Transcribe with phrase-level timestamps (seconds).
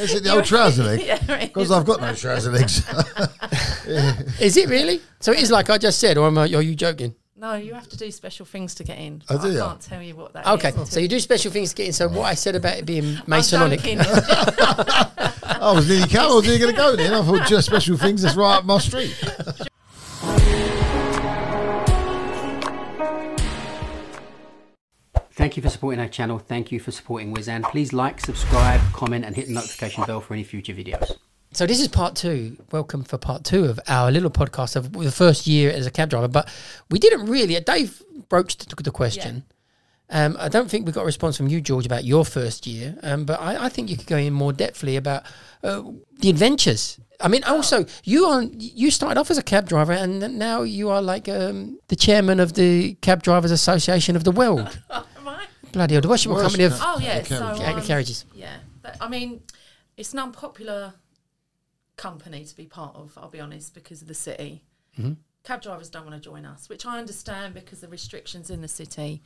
[0.00, 1.00] Is it the old trouser leg?
[1.26, 1.72] Because is.
[1.72, 2.78] I've got no trouser legs.
[4.40, 5.00] Is it really?
[5.20, 7.14] So it is like I just said, or am I, are you joking?
[7.36, 9.22] No, you have to do special things to get in.
[9.30, 9.68] Oh, do I ya?
[9.68, 10.90] can't tell you what that Okay, is.
[10.90, 11.92] so you do special things to get in.
[11.94, 13.80] So what I said about it being Masonic.
[13.88, 16.30] I was nearly coming.
[16.30, 17.14] I was nearly going to go then.
[17.14, 18.22] I thought just special things.
[18.22, 19.14] That's right up my street.
[25.40, 26.38] Thank you for supporting our channel.
[26.38, 27.62] Thank you for supporting Wizan.
[27.62, 31.16] Please like, subscribe, comment, and hit the notification bell for any future videos.
[31.52, 32.58] So this is part two.
[32.72, 36.10] Welcome for part two of our little podcast of the first year as a cab
[36.10, 36.28] driver.
[36.28, 36.52] But
[36.90, 37.58] we didn't really.
[37.58, 39.44] Dave broached the, the question.
[40.10, 42.98] Um, I don't think we got a response from you, George, about your first year.
[43.02, 45.22] Um, but I, I think you could go in more depthly about
[45.64, 45.84] uh,
[46.18, 47.00] the adventures.
[47.18, 50.90] I mean, also you are you started off as a cab driver, and now you
[50.90, 54.78] are like um, the chairman of the Cab Drivers Association of the world.
[55.74, 55.86] Am I?
[55.86, 57.22] Bloody hell, the worshipful Worst company of ca- Oh yeah.
[57.22, 57.58] So carriage.
[57.60, 58.24] ca- um, carriages.
[58.34, 59.42] Yeah, but, I mean,
[59.96, 60.94] it's an unpopular
[61.96, 63.16] company to be part of.
[63.16, 64.62] I'll be honest, because of the city.
[64.98, 65.12] Mm-hmm.
[65.42, 68.68] Cab drivers don't want to join us, which I understand because the restrictions in the
[68.68, 69.22] city,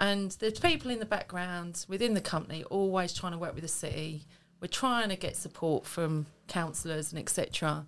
[0.00, 3.68] and there's people in the background within the company always trying to work with the
[3.68, 4.26] city.
[4.60, 7.86] We're trying to get support from councillors and etc.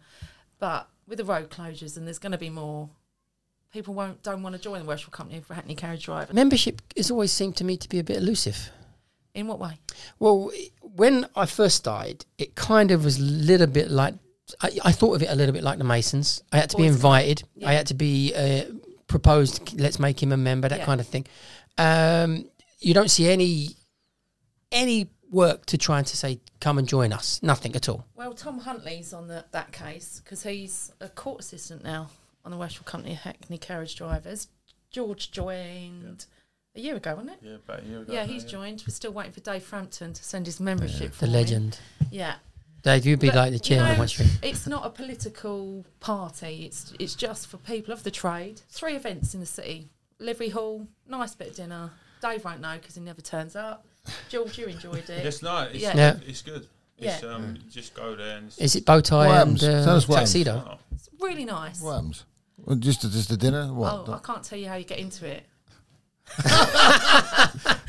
[0.58, 2.90] But with the road closures, and there's going to be more.
[3.72, 6.32] People won't don't want to join the worshipful company for Hackney Carriage Drive.
[6.32, 8.70] Membership has always seemed to me to be a bit elusive.
[9.32, 9.78] In what way?
[10.18, 10.50] Well,
[10.82, 14.14] when I first started, it kind of was a little bit like
[14.60, 16.42] I, I thought of it a little bit like the Masons.
[16.52, 17.42] I had to be Boys invited.
[17.54, 17.68] Yeah.
[17.68, 18.64] I had to be uh,
[19.06, 19.78] proposed.
[19.78, 20.68] Let's make him a member.
[20.68, 20.86] That Yeah.
[20.86, 21.26] kind of thing.
[21.78, 22.46] Um,
[22.80, 23.76] you don't see any
[24.72, 27.40] any work to try and to say come and join us.
[27.40, 28.04] Nothing at all.
[28.16, 32.10] Well, Tom Huntley's on the, that case because he's a court assistant now
[32.44, 34.48] on the Worshipful Company of Hackney Carriage Drivers.
[34.90, 36.24] George joined
[36.74, 37.38] a year ago, wasn't it?
[37.42, 38.12] Yeah, about a year ago.
[38.12, 38.82] Yeah, now, he's joined.
[38.86, 41.32] We're still waiting for Dave Frampton to send his membership for The him.
[41.32, 41.78] legend.
[42.10, 42.34] Yeah.
[42.82, 44.26] Dave, you'd be But, like the you chairman know, once you're.
[44.42, 46.64] It's not a political party.
[46.64, 48.62] It's it's just for people of the trade.
[48.70, 51.90] Three events in the city: Livery Hall, nice bit of dinner.
[52.22, 53.84] Dave won't know because he never turns up.
[54.30, 55.22] George, you enjoyed it.
[55.24, 55.94] Yes, no, it's, Yeah.
[55.96, 56.16] Yeah.
[56.26, 56.66] it's good.
[56.98, 57.28] It's, Yeah.
[57.30, 59.60] um, you just go there and it's, Is it bow tie What and happens?
[59.60, 60.64] Tell uh, us what tuxedo?
[60.70, 61.80] oh, It's really nice.
[61.82, 62.24] What happens?
[62.64, 63.72] Well, just a, just a dinner?
[63.72, 64.08] What?
[64.08, 65.44] Oh, I can't tell you how you get into it.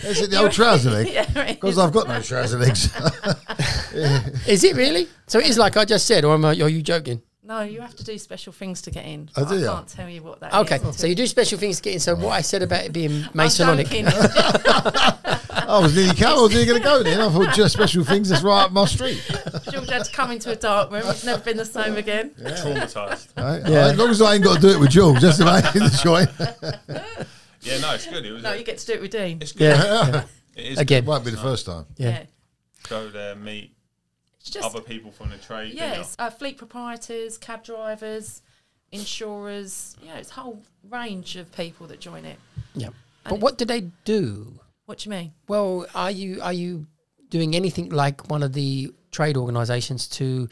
[0.03, 1.07] Is it the old trouser leg?
[1.33, 1.77] Because is.
[1.77, 2.85] I've got no trouser legs.
[4.47, 5.07] Is it really?
[5.27, 7.21] So it is like I just said, or am I, are you joking?
[7.43, 9.29] No, you have to do special things to get in.
[9.35, 10.95] Oh, do I can't tell you what that Okay, is.
[10.95, 11.99] so you do special things to get in.
[11.99, 13.87] So what I said about it being I'm Masonic.
[15.71, 15.81] Joking.
[15.81, 16.37] I was nearly coming.
[16.37, 17.21] I was nearly going to go then.
[17.21, 18.29] I thought just special things.
[18.29, 19.21] That's right up my street.
[19.71, 21.03] George had to come into a dark room.
[21.05, 22.31] It's never been the same again.
[22.37, 22.49] Yeah.
[22.51, 23.37] traumatized.
[23.37, 23.61] Right?
[23.69, 23.87] Yeah.
[23.87, 25.99] As long as I ain't got to do it with George, that's the main the
[26.03, 26.25] joy.
[27.63, 28.25] Yeah, no, it's good.
[28.25, 28.43] It was.
[28.43, 29.37] No, you get to do it with Dean.
[29.41, 29.75] it's good.
[29.77, 30.23] Yeah,
[30.55, 31.05] It is Again.
[31.05, 31.85] Won't be the first time.
[31.97, 32.09] yeah.
[32.09, 32.23] Yeah.
[32.89, 33.73] Go there, meet
[34.43, 35.73] just other people from the trade.
[35.75, 38.41] yes, uh, fleet proprietors, cab drivers,
[38.91, 39.95] insurers.
[40.01, 42.37] Yeah, it's a whole range of people that join it.
[42.73, 42.89] Yeah.
[43.23, 44.59] But what do they do?
[44.91, 45.31] What do you mean?
[45.47, 46.85] Well, are you are you
[47.29, 50.49] doing anything like one of the trade organisations to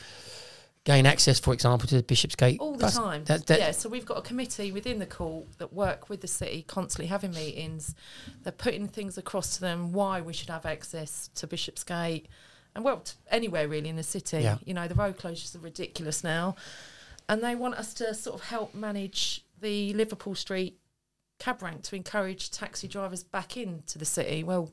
[0.86, 2.58] gain access, for example, to Bishopsgate?
[2.62, 3.26] All the That's- time.
[3.26, 6.30] That, that, yeah, so we've got a committee within the court that work with the
[6.30, 7.96] city, constantly having meetings.
[8.44, 12.30] They're putting things across to them why we should have access to Bishopsgate
[12.74, 14.40] and well, anywhere really in the city.
[14.40, 14.60] Yeah.
[14.64, 16.56] You know, the road closures are ridiculous now.
[17.28, 20.80] And they want us to sort of help manage the Liverpool Street
[21.40, 24.44] cab rank to encourage taxi drivers back into the city.
[24.44, 24.72] Well,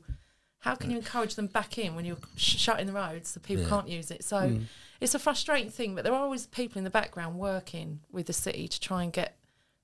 [0.59, 3.63] how can you encourage them back in when you're sh- shutting the roads so people
[3.63, 3.69] Yeah.
[3.69, 4.23] can't use it?
[4.23, 4.63] So mm.
[4.99, 8.33] it's a frustrating thing, but there are always people in the background working with the
[8.33, 9.37] city to try and get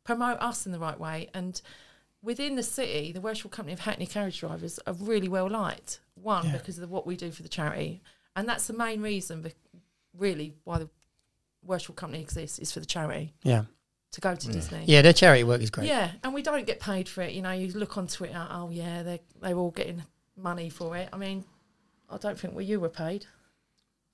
[0.03, 1.29] promote us in the right way.
[1.33, 1.61] And
[2.21, 5.99] within the city, the Worshipful Company of Hackney Carriage Drivers are really well liked.
[6.15, 8.01] One because of what we do for the charity,
[8.35, 9.45] and that's the main reason,
[10.17, 10.89] really, why the
[11.63, 13.63] Worshipful Company exists is for the charity yeah,
[14.13, 14.53] to go to mm.
[14.53, 14.83] Disney.
[14.85, 15.01] yeah.
[15.01, 15.87] Their charity work is great.
[15.87, 17.33] Yeah, and we don't get paid for it.
[17.33, 20.03] You know, you look on Twitter, oh yeah, they they're all getting
[20.37, 21.09] money for it.
[21.11, 21.43] I mean,
[22.09, 23.25] I don't think well, you were paid.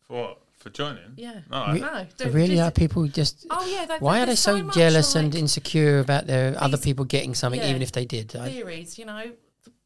[0.08, 0.42] For what?
[0.58, 1.14] For joining?
[1.16, 1.40] Yeah.
[1.50, 2.06] No, Re- No.
[2.18, 3.46] So do- really, just- are people just?
[3.50, 3.86] Oh yeah.
[3.86, 7.34] They, why are they there's so, much jealous and insecure about their other people getting
[7.34, 7.70] something, yeah.
[7.70, 8.36] even if they did?
[8.36, 8.98] I, theories?
[8.98, 9.32] You know,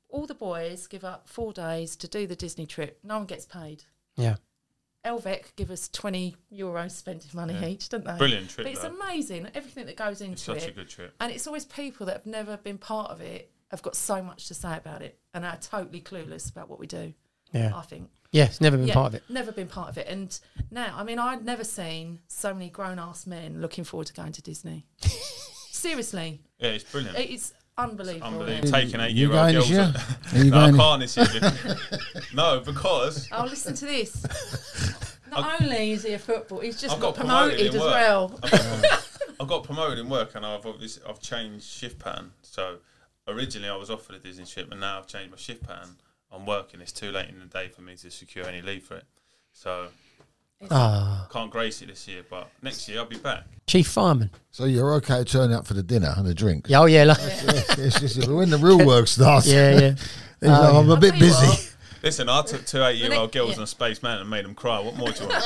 [0.09, 2.99] all the boys give up four days to do the Disney trip.
[3.03, 3.83] No one gets paid.
[4.15, 4.35] yeah,
[5.05, 7.67] LEVC give us twenty euros spending money Yeah.
[7.67, 8.17] each, don't they?
[8.17, 8.65] brilliant trip.
[8.65, 8.95] But it's though.
[8.95, 11.13] amazing everything that goes It's into such a it, good trip.
[11.19, 14.47] and it's always people that have never been part of it have got so much
[14.47, 17.13] to say about it and are totally clueless about what we do.
[17.51, 18.09] yeah, I think.
[18.31, 18.45] yeah.
[18.45, 19.23] It's never been Yeah, part of it.
[19.29, 20.07] Never been part of it.
[20.07, 20.39] And
[20.71, 24.31] now, I mean, I'd never seen so many grown ass men looking forward to going
[24.33, 24.85] to Disney.
[25.71, 27.17] Seriously, Yeah, it's brilliant.
[27.17, 28.27] it's unbelievable.
[28.27, 28.63] Unbelievable.
[28.65, 28.85] isn't it?
[28.85, 29.71] Taking eight You year old going girls.
[30.33, 31.25] Are you no, I can't this year.
[31.33, 34.11] because- no, because Oh, listen to this.
[35.41, 38.39] Not only is he a football, he's just I've got, got promoted promoted as well.
[38.43, 39.07] I've got,
[39.39, 42.31] I've got promoted in work, and I've obviously I've changed shift pattern.
[42.41, 42.77] So
[43.27, 45.97] originally I was offered a Disney trip, and now I've changed my shift pattern.
[46.31, 46.81] I'm working.
[46.81, 49.05] It's too late in the day for me to secure any leave for it.
[49.53, 49.87] So
[50.71, 53.43] Ah, can't grace it this year, but next year I'll be back.
[53.67, 54.29] chief fireman.
[54.51, 56.67] So you're okay turning up for the dinner and the drink.
[56.69, 59.45] Yeah, oh yeah, like, it's just when the real work starts.
[59.45, 59.89] yeah, yeah.
[60.39, 61.69] he's like, I'm a I'll bit tell you busy.
[62.03, 63.41] What, Listen, I took two eight-year-old Yeah.
[63.41, 64.79] girls on Space Mountain and made them cry.
[64.79, 65.43] What more do you want?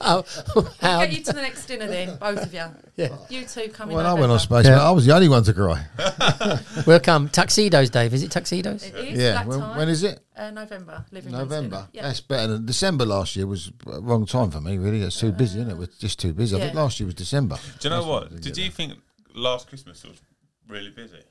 [0.00, 0.24] How,
[0.80, 2.64] how, Get you to the next dinner then, both of you.
[2.96, 3.16] Yeah.
[3.28, 3.96] You two come in.
[3.96, 4.38] When I went on November.
[4.38, 4.70] Space Yeah.
[4.72, 5.86] Mountain, I was the only one to cry.
[6.86, 8.14] welcome tuxedos, Dave.
[8.14, 8.84] Is it tuxedos?
[8.84, 9.44] It is Yeah.
[9.44, 10.20] When, when is it?
[10.36, 11.04] Uh, November.
[11.10, 11.76] Living November.
[11.76, 11.88] dinner.
[11.92, 12.02] Yeah.
[12.02, 14.78] That's better than December last year was a wrong time for me.
[14.78, 15.82] Really, it's too busy, isn't it?
[15.82, 16.56] It's just too busy.
[16.56, 17.56] I think last year was December.
[17.80, 18.30] Do you know That's what?
[18.30, 18.94] they Did get you think
[19.34, 20.20] last Christmas was
[20.68, 21.22] really busy?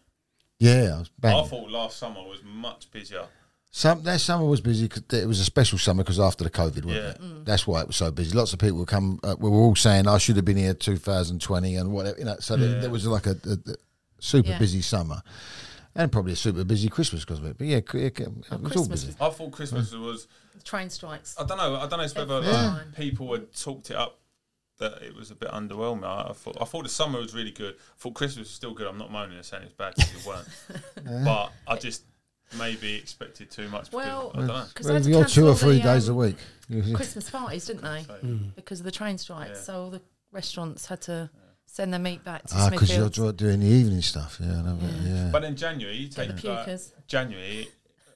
[0.60, 3.26] Yeah, I was I thought last summer was much busier.
[3.78, 4.88] Some that summer was busy.
[4.88, 7.28] 'cause it was a special summer because after the COVID, wasn't Yeah.
[7.38, 7.46] it?
[7.46, 8.36] That's why it was so busy.
[8.36, 9.20] Lots of people would come.
[9.24, 12.18] Uh, we were all saying I should have been here 2020 and whatever.
[12.18, 13.76] You know, so there, there was like a, a, a
[14.20, 14.58] super Yeah.
[14.58, 15.22] busy summer,
[15.94, 17.58] and probably a super busy Christmas because of it.
[17.60, 19.18] But yeah, it, it, it was all Christmas busy.
[19.22, 20.28] I thought Christmas was.
[20.64, 21.36] Train strikes.
[21.40, 21.76] I don't know.
[21.76, 24.18] I don't know if whether Every like, people had talked it up
[24.80, 26.04] that it was a bit underwhelming.
[26.04, 27.76] I, I thought I thought the summer was really good.
[27.76, 28.88] I thought Christmas was still good.
[28.88, 31.24] I'm not moaning and saying it's bad because it weren't.
[31.26, 32.02] But I just
[32.58, 33.92] maybe expected too much.
[33.92, 34.66] Because, Well, I don't know.
[34.68, 36.38] Because Well, you're two or three days a um, week.
[36.94, 38.06] Christmas parties, didn't they?
[38.56, 39.52] Because of the train strikes.
[39.60, 39.62] Yeah.
[39.62, 40.02] So all the
[40.32, 41.30] restaurants had to
[41.66, 43.38] send their meat back to Ah, because you're Smithfield.
[43.38, 44.40] dro- doing the evening stuff.
[44.42, 45.30] Yeah, I know that, yeah.
[45.32, 46.92] But in January, you Get take the like, pukers.
[47.08, 47.70] January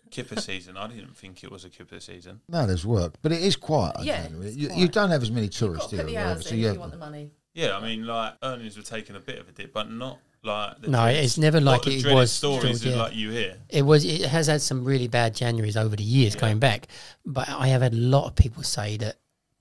[0.10, 0.76] kipper season.
[0.78, 2.42] I didn't think it was a kipper season.
[2.50, 3.96] No, there's work, but it is quiet.
[4.00, 4.44] I Yeah, think.
[4.44, 6.02] it's You, you don't have as many tourists here.
[6.02, 7.32] put the hours so in you if have- you want the money.
[7.54, 10.88] Yeah, I mean, like earnings were taking a bit of a dip, but not like
[10.88, 13.02] No, it's never not like the it was Stories still, yeah.
[13.04, 13.58] like you hear.
[13.70, 14.06] It was.
[14.06, 16.88] It has had some really bad Januaries over the years going back,
[17.26, 19.18] but I have had a lot of people say that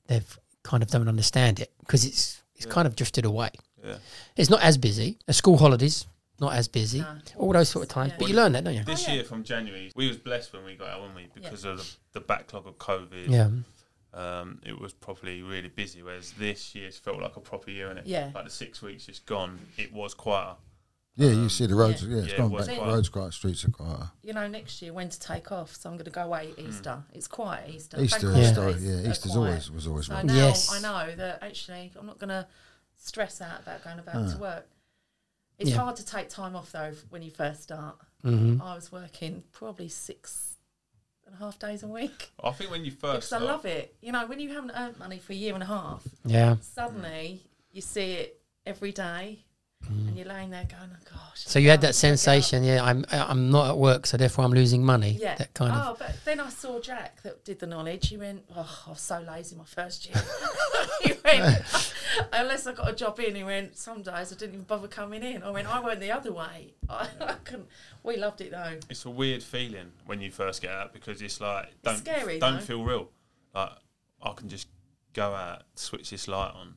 [0.06, 3.50] they've kind of don't understand it because it's it's kind of drifted away.
[3.84, 3.96] Yeah.
[4.36, 5.18] It's not as busy.
[5.26, 6.06] The school holidays
[6.40, 7.00] not as busy.
[7.00, 7.18] No.
[7.36, 8.16] All those sort of times, Yeah.
[8.18, 8.84] but you learn that, don't you?
[8.84, 9.14] This yeah.
[9.14, 11.28] year from January, we was blessed when we got out, weren't we?
[11.34, 13.28] Because of the, the backlog of COVID.
[13.28, 13.50] Yeah.
[14.12, 18.02] Um, it was probably really busy, whereas this year's felt like a proper year, innit?
[18.06, 18.30] Yeah.
[18.34, 20.56] Like the six weeks just gone, it was quieter.
[21.16, 22.02] Yeah, you see the roads.
[22.06, 22.78] Yeah, it's Yeah, gone was back.
[22.78, 22.92] quiet.
[22.92, 24.08] Roads quiet, streets are quiet.
[24.22, 27.02] You know, next year when to take off, so I'm going to go away Easter.
[27.12, 27.96] It's quiet Easter.
[27.98, 28.04] Hmm.
[28.04, 28.42] Easter, Bank Yeah.
[28.48, 29.36] Easter, holidays yeah, Easter's quiet.
[29.48, 30.26] always was always So one.
[30.26, 30.72] now Yes.
[30.72, 32.46] I know that actually I'm not going to
[32.96, 34.32] stress out about going about Ah.
[34.32, 34.68] to work.
[35.58, 35.76] It's Yeah.
[35.78, 37.96] hard to take time off though when you first start.
[38.22, 40.56] hmm I was working probably six
[41.26, 43.64] and a half days a week I think when you first because first I love
[43.66, 43.94] it.
[44.00, 46.56] You know, when you haven't earned money for a year and a half, Yeah.
[46.60, 47.42] suddenly
[47.72, 49.44] you see it every day,
[49.86, 50.08] Mm.
[50.08, 52.64] and you're laying there going, "Oh gosh." So you had that can't get up." sensation,
[52.64, 52.84] yeah.
[52.84, 55.16] I'm I'm not at work, so therefore I'm losing money.
[55.18, 55.36] Yeah.
[55.36, 55.78] That kind of.
[55.78, 58.08] oh, but then I saw Jack that did the knowledge.
[58.08, 60.22] He went, "Oh, I was so lazy my first year."
[61.02, 61.64] he went,
[62.32, 63.76] "Unless I got a job in," he went.
[63.76, 65.42] Some days I didn't even bother coming in.
[65.42, 67.68] I went, "I went the other way." I, I couldn't.
[68.02, 68.78] We loved it though.
[68.88, 72.56] it's a weird feeling when you first get out because it's like don't scary, don't
[72.56, 72.60] though.
[72.60, 73.08] feel real.
[73.54, 73.70] Like
[74.22, 74.68] I can just
[75.14, 76.74] go out, switch this light on,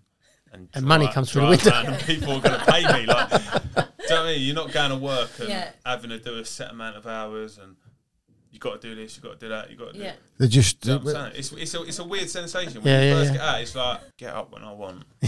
[0.54, 1.72] and, And money drive- comes through the window.
[1.72, 3.06] and people are going to pay me.
[3.06, 3.42] Like, do you
[3.76, 4.42] know what I mean?
[4.42, 5.70] You're not going to work and Yeah.
[5.86, 7.76] having to do a set amount of hours, and
[8.52, 10.00] you got to do this, you got to do that, you got to do.
[10.04, 10.14] Yeah.
[10.38, 11.32] They just Do you know what I'm?
[11.34, 13.38] It's, it's, a, it's a weird sensation when Yeah, you yeah, first yeah.
[13.38, 13.62] get out.
[13.62, 15.04] It's like get up when I want,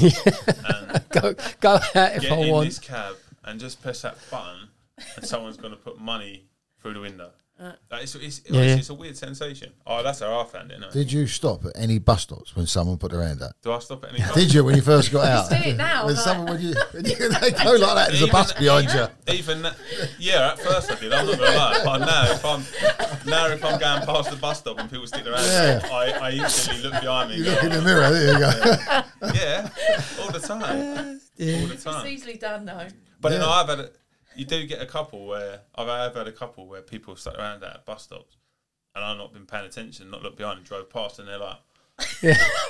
[1.12, 2.66] Go go out if get I in want.
[2.68, 4.70] this cab and just press that button,
[5.16, 6.46] and someone's going to put money
[6.82, 7.32] through the window.
[7.58, 8.76] Uh, like, it's, it's, Yeah, it's, yeah.
[8.76, 9.72] it's a weird sensation.
[9.88, 10.80] Oh, that's how I found it.
[10.82, 10.92] No.
[10.92, 13.54] Did you stop at any bus stops when someone put their hand up?
[13.62, 14.20] Do I stop at any?
[14.34, 15.50] Did you when you first got out?
[15.50, 18.24] do it now, When like- someone when you, when you they go like that, there's
[18.24, 19.08] a bus that- behind you.
[19.34, 19.78] Even that,
[20.20, 21.14] yeah, at first I did.
[21.14, 21.82] I'm not gonna lie.
[21.86, 22.62] But now, if I'm
[23.26, 25.88] now if I'm going past the bus stop and people stick their hands, Yeah.
[25.88, 27.38] up, I, I instantly look behind me.
[27.38, 28.10] You look in the mirror.
[28.12, 29.32] There you go.
[29.34, 29.70] yeah,
[30.22, 30.62] all the time,
[31.40, 32.06] all the time.
[32.06, 32.88] It's easily done though.
[33.22, 33.90] But you know, I've had, a,
[34.36, 37.38] you do get a couple where I've, I've had a couple where people have stuck
[37.38, 38.38] around at bus stops,
[38.96, 41.58] and I've not been paying attention, not looked behind and drove past, and they're like,
[42.22, 42.36] Yeah,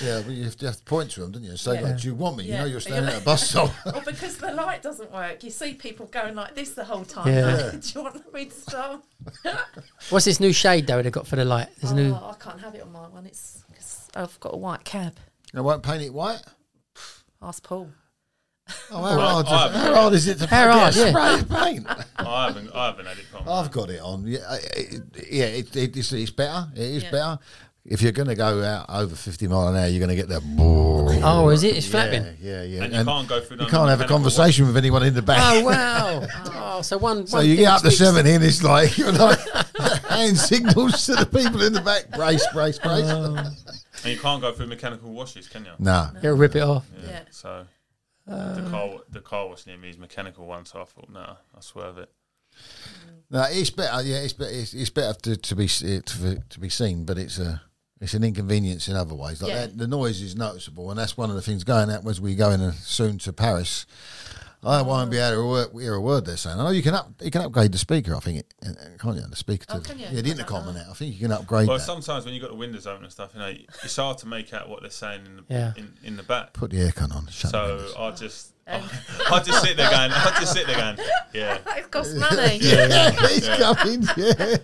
[0.00, 1.50] yeah, but you have to, you have to point to them, don't you?
[1.50, 1.80] And say, Yeah.
[1.80, 3.70] like, "Do you want me?" You know, you're standing at a bus stop.
[3.94, 7.32] Or because the light doesn't work, you see people going like this the whole time.
[7.32, 7.54] Yeah.
[7.72, 9.04] Like, Do you want me to stop?
[10.10, 11.68] What's this new shade though they got for the light?
[11.80, 12.14] There's Oh, new.
[12.14, 13.26] I can't have it on my one.
[13.26, 15.14] It's because I've got a white cab.
[15.54, 16.42] I won't paint it white.
[17.42, 17.90] Ask Paul.
[18.90, 21.38] Oh, how, Well, hard, is, I've- how hard is it to How get hard, yeah.
[21.38, 21.86] spray paint?
[22.18, 23.64] I haven't, I haven't had it put on.
[23.64, 24.26] I've got it on.
[24.26, 24.38] Yeah,
[24.76, 26.68] it, yeah, it, it, it's, it's better.
[26.74, 27.10] It is Yeah.
[27.10, 27.38] better.
[27.82, 30.28] If you're going to go out over 50 mile an hour, you're going to get
[30.28, 30.42] that.
[31.22, 31.76] Oh, is it?
[31.76, 32.24] It's flapping.
[32.40, 32.84] Yeah, yeah.
[32.84, 33.56] and you can't go through.
[33.56, 35.38] you none can't have a mechanical conversation with anyone in the back.
[35.40, 36.26] Oh wow!
[36.78, 37.26] oh, so one.
[37.26, 39.38] So one you thing get up to speaks- 70 and it's like, you're like,
[40.08, 42.10] hand signals to the people in the back.
[42.10, 43.06] Brace, brace, brace.
[43.06, 43.50] Uh,
[44.04, 45.72] And you can't go through mechanical washes, can you?
[45.78, 46.10] no.
[46.20, 46.86] He'll rip it off.
[47.02, 47.08] Yeah.
[47.10, 47.20] Yeah.
[47.30, 47.66] So
[48.36, 51.20] the car, um, the car wash near me is mechanical one, so I thought, no,
[51.20, 52.10] I swerve it.
[52.52, 53.20] Mm.
[53.30, 53.92] No, it's better.
[53.94, 54.50] Uh, yeah, it's better.
[54.52, 57.62] It's, it's better to, to be uh, to, to be seen, but it's a
[58.00, 59.42] it's an inconvenience in other ways.
[59.42, 59.66] Like Yeah.
[59.66, 62.34] that, the noise is noticeable, and that's one of the things going out as we
[62.34, 63.86] go in uh, soon to Paris.
[64.62, 66.60] I won't be able to wor- hear a word they're saying.
[66.60, 68.14] I know you can up you can upgrade the speaker.
[68.14, 69.22] I think it, uh, can't you?
[69.22, 70.04] The speaker to Oh, can you?
[70.04, 70.68] yeah, the I don't intercom know.
[70.70, 70.86] and that.
[70.90, 71.84] I think you can upgrade Well, that.
[71.84, 74.52] sometimes when you've got the windows open and stuff, you know, it's hard to make
[74.52, 75.72] out what they're saying in the Yeah.
[75.76, 76.52] in, in the back.
[76.52, 77.26] Put the aircon on.
[77.28, 77.94] Shut So windows.
[77.98, 78.82] I just, Um.
[79.32, 80.98] I just sit there going, I just sit there going,
[81.32, 81.58] yeah.
[81.76, 82.36] It costs money.
[82.60, 84.02] yeah, it's coming.
[84.16, 84.56] Yeah,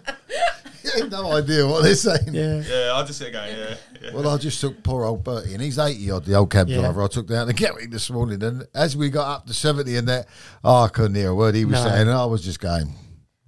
[0.85, 2.33] you have no idea what they're saying.
[2.35, 2.63] Yeah.
[2.63, 4.11] Yeah, I'll just sit there going, yeah, yeah.
[4.15, 6.81] Well, I just took poor old Bertie, and he's 80 odd, the old cab Yeah.
[6.81, 7.03] driver.
[7.03, 10.09] I took down to Gatwick this morning, and as we got up to 70 and
[10.09, 10.27] that,
[10.65, 11.89] oh, I couldn't hear a word he was No.
[11.91, 12.93] saying, and I was just going,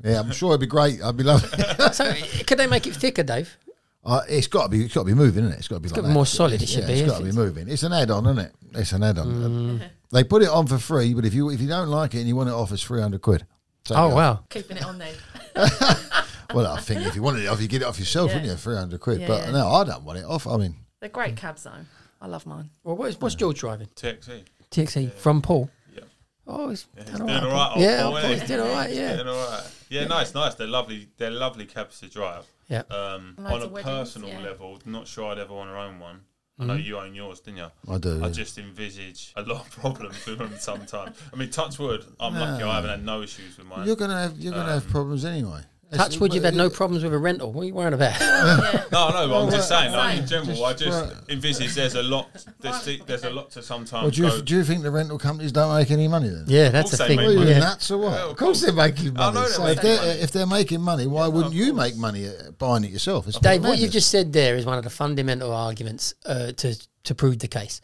[0.04, 1.02] yeah, I'm sure it'd be great.
[1.02, 1.94] I'd be loving it.
[1.94, 2.12] So
[2.46, 3.56] could they make it thicker, Dave?
[4.08, 5.58] Uh, it's got to be, it's got to be moving, isn't it?
[5.58, 6.12] It's got to be like got that.
[6.12, 7.34] more solid, it should yeah, be, It's if got to be Mm.
[7.34, 7.68] moving.
[7.68, 8.52] It's an add-on, isn't it?
[8.74, 9.82] It's an add-on.
[10.10, 12.26] They put it on for free, but if you if you don't like it and
[12.28, 13.44] you want it off, it's 300 quid.
[13.84, 14.14] Take Oh it off.
[14.14, 14.40] wow.
[14.48, 15.14] Keeping it on then.
[16.54, 18.36] Well, I think if you wanted it off, you get it off yourself, Yeah.
[18.36, 18.56] wouldn't you?
[18.56, 19.20] 300 quid.
[19.20, 19.50] Yeah, but yeah.
[19.50, 20.46] no, I don't want it off.
[20.46, 21.72] I mean, They're great cabs though.
[22.22, 22.70] I love mine.
[22.84, 23.88] Well, what's, what's George driving?
[23.94, 24.44] TXE.
[24.70, 25.68] TXE from Paul.
[25.94, 26.00] Yeah.
[26.46, 27.42] Oh, he's Yeah, done he's doing right.
[27.44, 27.72] all right.
[27.74, 28.38] old Yeah, Paul, Paul, isn't he?
[28.38, 28.90] he's doing all right.
[28.94, 29.60] Yeah.
[29.90, 30.14] Doing all right.
[30.14, 30.54] Yeah, nice, nice.
[30.54, 31.08] They're lovely.
[31.16, 32.46] They're lovely cabs to drive.
[32.68, 32.82] Yeah.
[32.90, 34.40] Um, on a weddings, personal yeah.
[34.40, 36.20] level, not sure I'd ever want to own one.
[36.60, 37.70] I know you own yours, didn't you?
[37.88, 38.18] I do.
[38.20, 38.32] I yeah.
[38.32, 41.16] just envisage a lot of problems with them sometimes.
[41.32, 43.86] I mean, touch wood, I'm lucky I haven't had no issues with mine.
[43.86, 45.60] You're gonna have you're gonna have Um, problems anyway.
[45.92, 47.50] Touch wood, you've had no problems with a rental.
[47.52, 48.20] What are you worrying about?
[48.20, 48.84] yeah.
[48.92, 50.28] No, no, but I'm just saying, like, in Right.
[50.28, 51.16] general, I just right.
[51.30, 52.28] envisage there's a lot,
[52.60, 55.50] there's, there's a lot to sometimes Well, do you do you think the rental companies
[55.50, 56.44] don't make any money then?
[56.46, 57.16] yeah, that's course the thing.
[57.16, 57.50] make Well, money.
[57.52, 57.58] Yeah.
[57.60, 58.12] nuts or what?
[58.12, 58.60] Yeah, of of course course.
[58.62, 59.40] they're making I know money.
[59.40, 60.10] they're So if they're money.
[60.20, 63.26] if they're making money, why Yeah, wouldn't you make money uh, buying it yourself?
[63.26, 66.76] It's Dave, what you've just said there is one of the fundamental arguments uh, to
[67.04, 67.80] to prove the case.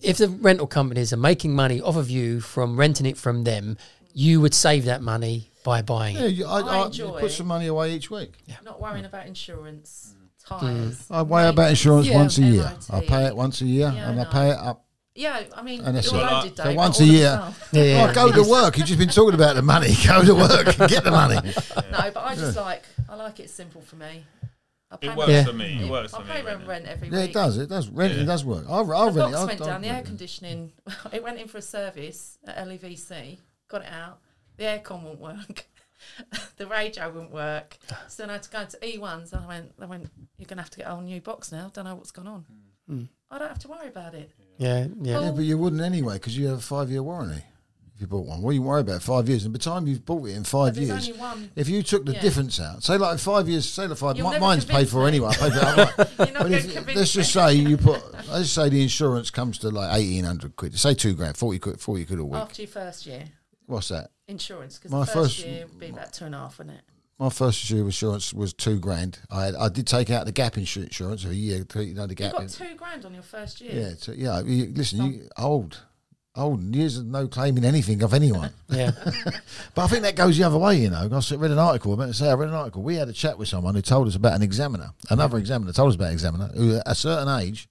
[0.00, 3.76] If the rental companies are making money off of you from renting it from them,
[4.12, 6.28] you would save that money by buying Yeah, it.
[6.34, 8.34] you, I, I I, you enjoy put some money away each week.
[8.64, 10.14] Not worrying about insurance,
[10.46, 10.60] Mm.
[10.60, 11.06] tyres.
[11.10, 12.62] I weigh about insurance Yeah, once a year.
[12.62, 12.90] MOT.
[12.92, 14.84] I pay it once a year, Yeah, and I I pay it up.
[15.16, 16.24] Yeah, I mean, And that's you're it.
[16.30, 17.68] loaded, So Dave, once a all the year- stuff.
[17.72, 18.06] Yeah, yeah.
[18.10, 18.76] Oh, go to work.
[18.76, 19.94] You've just been talking about the money.
[20.06, 21.36] Go to work and get the money.
[21.36, 24.24] No, but I just like I like it simple for me.
[24.90, 25.44] I pay It my- works Yeah.
[25.44, 25.84] for me.
[25.84, 26.32] It works I for me.
[26.32, 26.66] pay my renting.
[26.68, 27.30] rent every Yeah, week.
[27.30, 27.58] it does.
[27.58, 27.88] It does.
[27.88, 28.24] Renting Yeah.
[28.26, 28.64] does work.
[28.68, 29.36] I'll, I'll The rent it.
[29.38, 29.80] I'll, went I'll down.
[29.82, 30.06] The rent air it.
[30.06, 30.72] conditioning.
[31.12, 33.38] It went in for a service at LEVC.
[33.68, 34.18] Got it out.
[34.56, 35.66] The aircon won't work.
[36.56, 37.76] the radio wouldn't work.
[38.08, 39.32] So then I had to go into E1s.
[39.32, 39.72] And I went.
[39.80, 40.10] I went.
[40.38, 41.70] You're gonna have to get a whole new box now.
[41.72, 42.44] Don't know what's gone on.
[42.88, 43.02] Hmm.
[43.30, 44.30] I don't have to worry about it.
[44.58, 45.20] Yeah, yeah.
[45.20, 47.42] Yeah, but you wouldn't anyway because you have a five year warranty
[47.94, 48.42] if you bought one.
[48.42, 49.02] What do you worry about?
[49.02, 49.44] Five years.
[49.44, 51.50] And by the time you've bought it in five years, only one.
[51.56, 52.20] if you took the Yeah.
[52.20, 54.98] difference out, say like five years, say the five, You'll mi- never mine's paid for
[55.02, 55.08] me.
[55.08, 55.28] anyway.
[55.30, 56.08] I paid for it outright.
[56.18, 59.70] You're not But if, let's just say you put, let's say the insurance comes to
[59.70, 60.78] like eighteen hundred quid.
[60.78, 62.40] Say two grand, forty quid, forty quid a week.
[62.40, 63.24] after your first year
[63.66, 64.10] What's that?
[64.26, 66.76] insurance because My the first, first- year would be about two and a half, wouldn't
[66.78, 66.84] it?
[67.18, 69.18] My first year of insurance was two grand.
[69.30, 71.64] I had, I did take out the gap insurance for a year.
[71.76, 72.32] You know the You gap.
[72.32, 73.72] got two grand on your first year.
[73.72, 74.40] yeah, so, yeah.
[74.42, 75.80] You, listen, you old,
[76.34, 78.50] old years of no claiming anything of anyone.
[78.68, 78.90] yeah.
[79.74, 81.08] But I think that goes the other way, you know.
[81.08, 82.82] I read an article, I meant to say, I read an article.
[82.82, 85.90] We had a chat with someone who told us about an examiner, another examiner told
[85.90, 87.68] us about an examiner who, at a certain age,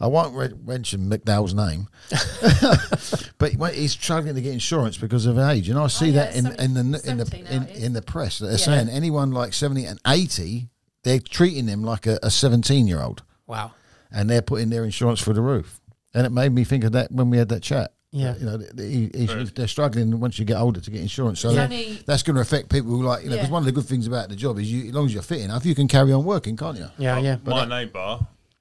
[0.00, 1.88] I won't re- mention McDowell's name,
[3.38, 5.68] but he's struggling to get insurance because of age.
[5.68, 8.02] And I see Oh, yeah, that in, seven- in the in the in, in the
[8.02, 8.38] press.
[8.38, 8.56] They're Yeah.
[8.56, 10.68] saying anyone like 70 and 80,
[11.04, 13.72] they're treating them like a 17 year old Wow.
[14.10, 15.80] and they're putting their insurance through the roof.
[16.14, 17.92] And it made me think of that when we had that chat.
[18.14, 18.36] Yeah.
[18.36, 19.54] You know, th- th- he- he- Right.
[19.54, 21.40] they're struggling once you get older to get insurance.
[21.40, 23.52] So It's that- that's going to affect people who like, you know, because Yeah.
[23.54, 25.40] one of the good things about the job is you, as long as you're fit
[25.40, 26.88] enough, you can carry on working, can't you?
[26.98, 27.38] Yeah, yeah.
[27.46, 28.18] My neighbour,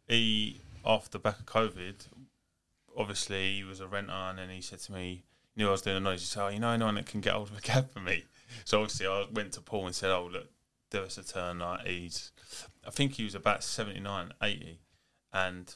[0.08, 2.08] he after the back of COVID,
[2.98, 5.24] obviously he was a renter, and then he said to me,
[5.56, 7.22] "You knew I was doing a noise." He said, "Oh, you know anyone that can
[7.22, 8.26] get hold of a cab for me?"
[8.66, 10.50] So obviously I went to Paul and said, "Oh, look,
[10.90, 12.32] do us a turn." Like he's,
[12.86, 14.80] I think he was about 79, 80,
[15.34, 15.76] and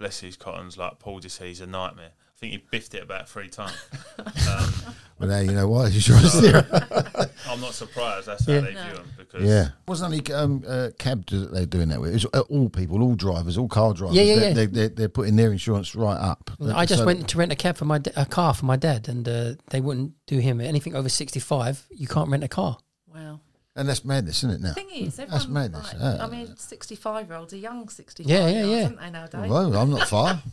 [0.00, 2.12] bless his cottons, like Paul just said, he's a nightmare.
[2.42, 3.76] I think he biffed it about three times.
[4.18, 4.72] um,
[5.18, 5.88] But now you know why.
[5.88, 6.64] Insurance zero.
[7.46, 8.60] I'm not surprised that's how Yeah.
[8.60, 8.82] they No.
[8.82, 9.68] view him because Yeah.
[9.86, 12.14] Wasn't only um, uh, cab that they're doing that with.
[12.14, 14.16] It's uh, all people, all drivers, all car drivers.
[14.16, 14.52] Yeah, yeah, they're, yeah.
[14.54, 16.50] They're, they're, they're putting their insurance right up.
[16.64, 18.76] I just So- went to rent a cab for my da- a car for my
[18.76, 21.84] dad, and uh, they wouldn't do him anything over sixty five.
[21.90, 22.78] You can't rent a car.
[23.14, 23.40] wow.
[23.76, 24.68] And that's madness, isn't it now?
[24.70, 26.24] The thing is, That's madness, Like, yeah.
[26.24, 28.28] I mean, sixty-five year olds are young sixty-five.
[28.30, 28.84] Yeah, yeah, year olds, yeah.
[28.84, 29.50] Aren't they nowadays?
[29.50, 30.42] Well, I'm not far.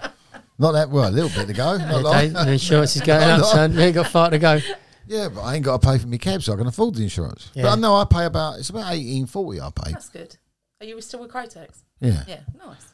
[0.60, 1.78] not that well, a little bit to go.
[1.78, 2.16] Not long.
[2.16, 3.44] Okay, the insurance is going up, No.
[3.46, 3.74] son.
[3.74, 4.60] You ain't got far to go.
[5.06, 7.04] Yeah, but I ain't got to pay for my cab, so I can afford the
[7.04, 7.50] insurance.
[7.54, 7.64] Yeah.
[7.64, 9.62] But I know I pay about it's about eighteen forty.
[9.62, 9.92] I pay.
[9.92, 10.36] That's good.
[10.82, 11.84] Are you still with Crotex?
[12.00, 12.24] Yeah.
[12.28, 12.86] Yeah, nice.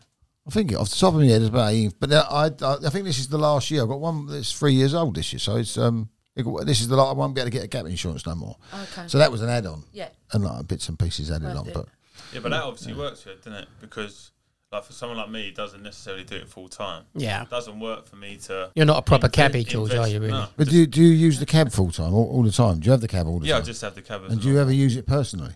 [0.46, 1.94] I think off the top of my head it's about eighteen.
[2.00, 3.82] But now I, I I think this is the last year.
[3.82, 6.88] I've got one that's three years old this year, so it's um it- this is
[6.88, 7.10] the last.
[7.10, 8.58] I won't be able to get a gap insurance no more.
[8.74, 9.08] Okay.
[9.08, 10.10] So that was an add-on, yeah.
[10.34, 11.68] and like bits and pieces added Worth on.
[11.70, 11.74] it.
[11.74, 11.86] But
[12.34, 13.68] Yeah, but that obviously works for it, doesn't it?
[13.82, 14.32] Because
[14.74, 17.04] like for someone like me, it doesn't necessarily do it full time.
[17.16, 17.44] Yeah.
[17.44, 18.72] It doesn't work for me to.
[18.76, 20.32] You're not a proper invest- cabbie, George, are you, really?
[20.34, 20.48] No.
[20.58, 22.80] but do you, do you use the cab full time all, all the time?
[22.80, 23.50] Do you have the cab all the time?
[23.50, 24.24] Yeah, I just have the cab.
[24.26, 25.54] as and a do you ever use it personally?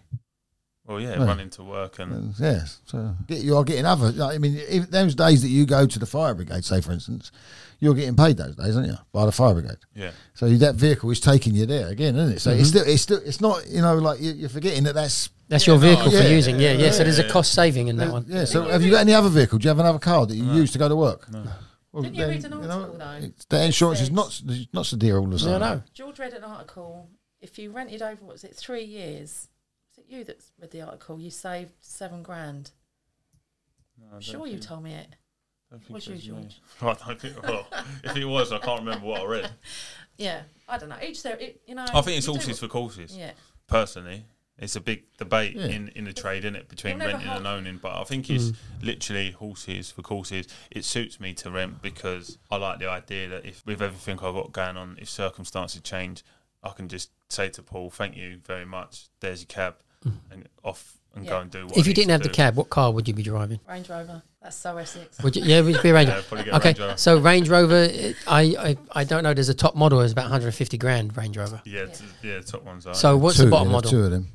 [0.85, 1.25] Well, yeah, Yeah.
[1.25, 2.79] running to work and And yes.
[2.85, 4.09] So you are getting other.
[4.11, 6.93] like, I mean, if those days that you go to the fire brigade, say for
[6.93, 7.31] instance,
[7.79, 9.79] you're getting paid those days, aren't you, by the fire brigade?
[9.93, 10.11] yeah.
[10.33, 12.39] So that vehicle is taking you there again, isn't it?
[12.39, 12.59] So Mm-hmm.
[12.61, 15.29] it's still, it's still, it's not, you know, like you're forgetting that that's.
[15.49, 16.59] That's Yeah, your no, vehicle for yeah, using.
[16.59, 16.91] Yeah, yeah.
[16.91, 18.25] So there's a cost saving in that one.
[18.27, 18.45] Yeah.
[18.45, 19.57] So have you got any other vehicle?
[19.59, 21.31] Do you have another car that you use to go to work?
[21.31, 21.43] No.
[21.93, 23.11] Well, Didn't you read an article, though?
[23.13, 24.41] it's- That insurance is not
[24.73, 25.59] not so dear all of a No, sudden.
[25.61, 25.83] no.
[25.93, 27.09] George read an article.
[27.39, 29.47] If you rented over, what was it, three years?
[29.95, 31.19] Was it you that read the article?
[31.19, 32.71] You saved seven grand.
[33.99, 35.07] No, I don't Sure, you told me it.
[35.71, 36.33] don't think Was it you.
[36.33, 36.61] George?
[36.81, 37.41] I don't think.
[37.43, 37.65] Well,
[38.03, 39.49] if it was, I can't remember what I read.
[40.19, 40.97] Yeah, I don't know.
[40.99, 41.85] Each their, it, you know.
[41.93, 43.15] I think it's you horses for courses.
[43.15, 43.33] Yeah,
[43.67, 44.25] Personally,
[44.59, 45.67] it's a big debate Yeah.
[45.67, 47.77] in, in the trade, isn't it, between You'll renting and owning.
[47.77, 48.55] But I think it's mm.
[48.81, 50.47] literally horses for courses.
[50.71, 54.33] It suits me to rent because I like the idea that if with everything I've
[54.33, 56.23] got going on, if circumstances change,
[56.63, 59.09] I can just say to Paul, "Thank you very much.
[59.19, 60.13] There's your cab," mm.
[60.31, 61.77] and off and go and do what.
[61.77, 63.59] If I you didn't to have the cab, what car would you be driving?
[63.67, 64.21] Range Rover.
[64.41, 65.21] That's so Essex.
[65.23, 66.27] Would you, yeah, would you be a Range Yeah, Rover?
[66.27, 66.97] probably get Okay, Range Rover.
[66.97, 69.33] so Range Rover, it- I, I I don't know.
[69.33, 70.01] There's a top model.
[70.01, 71.61] It's about 150 grand Range Rover.
[71.65, 72.93] Yeah, t- yeah, top ones are.
[72.93, 73.91] So what's Two, the bottom yeah, model?
[73.91, 74.27] Two of them.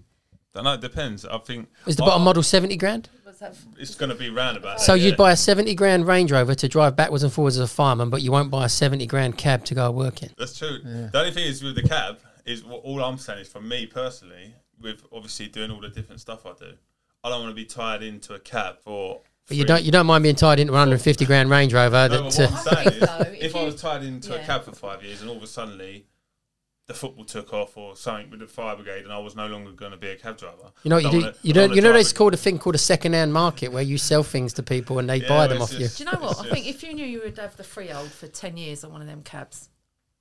[0.54, 1.24] I know it depends.
[1.24, 3.08] I think Is the I- bottom model 70 grand?
[3.78, 4.80] It's going to be roundabout.
[4.80, 5.06] So yeah.
[5.06, 8.08] you'd buy a 70 grand Range Rover to drive backwards and forwards as a fireman,
[8.08, 10.30] but you won't buy a 70 grand cab to go work in.
[10.38, 10.78] That's true.
[10.84, 13.86] The only thing is with the cab is what all I'm saying is for me
[13.86, 16.72] personally, with obviously doing all the different stuff I do,
[17.24, 19.22] I don't want to be tied into a cab for.
[19.48, 22.08] But you don't you don't mind being tied into a 150 grand Range Rover.
[22.08, 24.40] No, That, but what uh, I'm saying is, though, if, if I was tied into
[24.40, 25.78] a cab for five years and all of a sudden
[26.88, 29.70] the football took off or something with the fire brigade and I was no longer
[29.70, 31.20] going to be a cab driver, you know what I you do?
[31.20, 33.32] don't wanna- you know don't you know there's called a thing called a second hand
[33.32, 35.86] market where you sell things to people and they Yeah, buy them it's off you.
[35.88, 36.40] Do you know what?
[36.40, 39.00] I think if you knew you would have the freehold for ten years on one
[39.00, 39.68] of them cabs,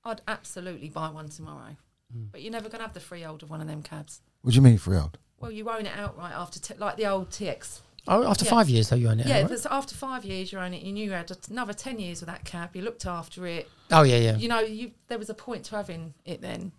[0.06, 1.76] I'd absolutely buy one tomorrow.
[2.14, 2.26] Hmm.
[2.32, 4.22] But you're never going to have the freehold of one of them cabs.
[4.42, 5.18] What do you mean freehold?
[5.40, 7.80] Well, you own it outright after, t- like the old TX.
[8.08, 8.52] Oh, after Yeah.
[8.52, 9.28] five years though, you own it.
[9.28, 9.66] Yeah, right?
[9.70, 10.82] after five years you own it.
[10.82, 12.76] You knew you had another ten years with that cab.
[12.76, 13.70] You looked after it.
[13.92, 14.36] Oh yeah, yeah.
[14.38, 16.72] You know, you there was a point to having it then.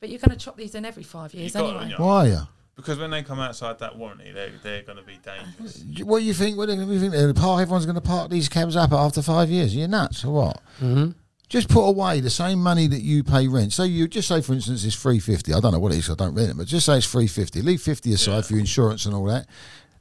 [0.00, 1.90] But you're going to chop these in every five years got it, anyway.
[1.90, 2.02] yeah.
[2.04, 2.40] Why are you?
[2.76, 5.84] because when they come outside that warranty, they they're going to be dangerous.
[6.04, 6.56] What do you think?
[6.56, 7.12] What do you think?
[7.12, 9.76] The park, everyone's going to park these cabs up after five years.
[9.76, 10.62] You're nuts or what?
[10.78, 11.10] hmm
[11.50, 13.74] Just put away the same money that you pay rent.
[13.74, 15.52] So you just say, for instance, it's three fifty.
[15.52, 16.08] I don't know what it is.
[16.08, 17.60] I don't rent it, but just say it's three fifty.
[17.60, 18.40] Leave fifty aside Yeah.
[18.40, 19.46] for your insurance and all that,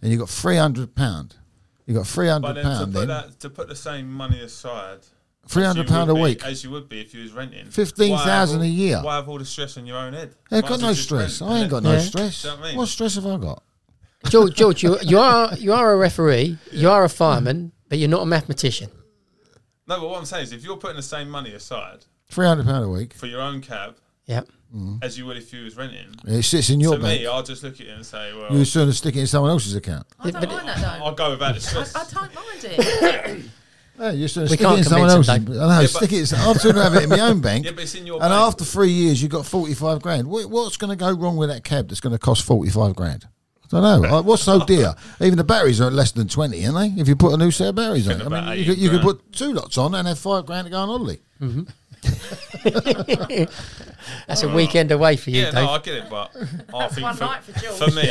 [0.01, 1.35] and you've got three hundred pound.
[1.85, 2.65] You got three hundred pound.
[2.65, 3.07] then to put then.
[3.07, 4.99] that to put the same money aside,
[5.47, 6.45] Three as you hundred pound a be- week.
[6.45, 7.65] as you would be if you was renting.
[7.71, 9.01] 15,000 Why have all- a year.
[9.01, 10.35] Why have all the stress on your own head?
[10.51, 11.41] I Might got no stress.
[11.41, 11.99] I ain't got no Yeah.
[11.99, 12.43] stress.
[12.43, 12.77] You know what I mean?
[12.77, 13.63] What stress have I got?
[14.29, 18.09] George, George, you you are you are a referee, you are a fireman, but you're
[18.09, 18.89] not a mathematician.
[19.87, 22.65] No, but what I'm saying is, if you're putting the same money aside Three hundred
[22.67, 23.13] pound a week.
[23.15, 23.95] for your own cab
[24.73, 24.93] Yeah.
[25.01, 27.21] as you would if you was renting, It sits in your to bank.
[27.21, 29.49] me, I'll just look at it and say, well, You sooner stick it in someone
[29.51, 30.05] else's account.
[30.19, 31.05] I don't But- mind that though.
[31.05, 31.95] I'll go without the I, stress.
[31.95, 33.45] I don't mind it.
[33.99, 35.47] Yeah, you sooner We stick can't it in someone convince else's.
[35.47, 35.81] him, I know.
[35.81, 36.33] Yeah, stick but- it.
[36.33, 37.65] I'm sooner have it in my own bank.
[37.65, 38.33] yeah, but it's in your And bank.
[38.47, 40.27] after three years, you've got forty five grand.
[40.29, 42.95] What, what's going to go wrong with that cab that's going to cost forty five
[42.95, 43.27] grand?
[43.73, 44.21] I don't know.
[44.23, 44.95] What's so dear?
[45.19, 47.01] Even the batteries are at less than twenty, aren't they?
[47.01, 48.25] If you put a new set of batteries on, it.
[48.25, 50.65] I mean, you 80 could, you could put two lots on and have five grand
[50.67, 51.19] to go on holiday.
[51.41, 51.63] Mm-hmm.
[54.27, 55.53] That's a weekend away for you, yeah, Dave.
[55.65, 56.31] no, I get it, but
[56.73, 57.77] I think one for, night for George.
[57.77, 58.09] for me,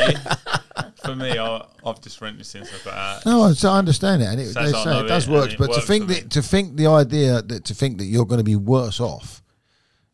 [1.03, 3.25] for me, I, I've just rented since I've got out.
[3.25, 5.27] No, I, so I understand it, and it, Says they I say know it does
[5.27, 5.43] it, work.
[5.45, 6.19] and it But to works think for me.
[6.19, 9.41] that to think the idea that to think that you're going to be worse off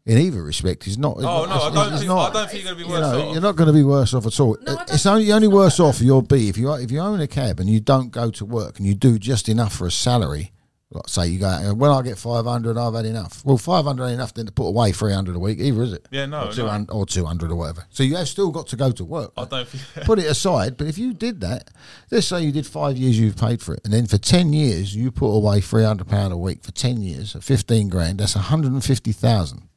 [0.06, 1.18] in either respect is not.
[1.18, 2.30] is Oh not- no, I don't is think not.
[2.30, 3.34] I don't think you're going to be you worse know, off.
[3.34, 4.58] you're not going to be worse off at all.
[4.62, 6.92] No, I don't it's think only it's only worse off you'll be if you if
[6.92, 9.74] you own a cab and you don't go to work and you do just enough
[9.76, 10.52] for a salary.
[10.92, 13.44] Like say you go when I get five hundred, I've had enough.
[13.44, 15.94] Well, five hundred ain't enough then to put away three hundred a week either, is
[15.94, 16.08] it?
[16.12, 16.86] Yeah, no, or two no.
[16.90, 17.88] or two hundred or whatever.
[17.90, 19.32] So you have still got to go to work.
[19.36, 20.06] I don't think.
[20.06, 21.72] Put it aside, but if you did that,
[22.12, 24.96] let's say you did five years, you've paid for it, and then for ten years
[24.96, 28.20] you put away three hundred pound a week for ten years at fifteen grand.
[28.20, 29.68] That's one hundred and fifty thousand.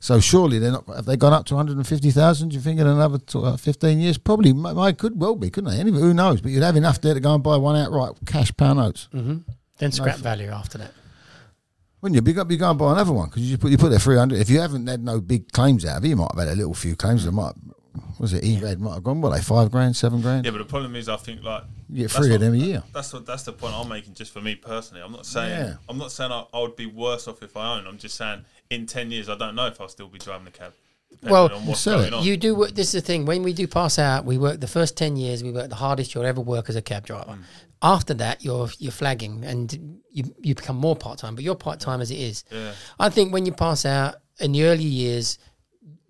[0.00, 0.88] So surely they're not.
[0.88, 2.48] Have they gone up to one hundred and fifty thousand?
[2.48, 4.18] Do you think in another tw- uh, fifteen years?
[4.18, 5.78] Probably, might, might could well be, couldn't they?
[5.78, 6.40] Anyway, who knows?
[6.40, 9.08] But you'd have enough there to go and buy one outright cash pound notes.
[9.12, 9.38] hmm
[9.80, 10.92] Then scrap value after that.
[12.00, 12.22] Wouldn't you?
[12.22, 14.16] Be go, be going to buy another one because you put you put there three
[14.16, 14.38] hundred.
[14.40, 16.56] If you haven't had no big claims out of it, you might have had a
[16.56, 17.26] little few claims.
[17.26, 17.52] It might
[18.18, 20.44] was it eBay might have gone what like five grand, seven grand.
[20.46, 22.56] Yeah, but the problem is, I think like You get that's three of them a
[22.56, 22.82] year.
[22.94, 24.14] That's what that's the point I'm making.
[24.14, 25.74] Just for me personally, I'm not saying Yeah.
[25.88, 27.86] I'm not saying I, I would be worse off if I own.
[27.86, 30.52] I'm just saying in ten years, I don't know if I'll still be driving the
[30.52, 30.72] cab.
[31.22, 32.14] Well, on what's sell going it.
[32.14, 32.22] on.
[32.24, 32.54] You do.
[32.54, 33.26] work- This is the thing.
[33.26, 35.42] When we do pass out, we work the first ten years.
[35.42, 37.32] We work the hardest you'll ever work as a cab driver.
[37.32, 37.42] Mm.
[37.82, 41.34] After that, you're you're flagging and you you become more part time.
[41.34, 42.44] But you're part time as it is.
[42.50, 45.38] yeah, I think when you pass out in the early years,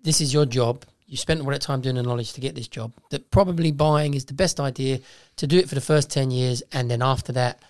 [0.01, 0.85] this is your job.
[1.05, 2.93] You spent all that time doing the knowledge to get this job.
[3.09, 4.99] That probably buying is the best idea
[5.37, 7.61] to do it for the first ten years, and then after that,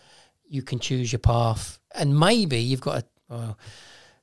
[0.48, 1.80] you can choose your path.
[1.94, 3.06] And maybe you've got a.
[3.30, 3.58] Well,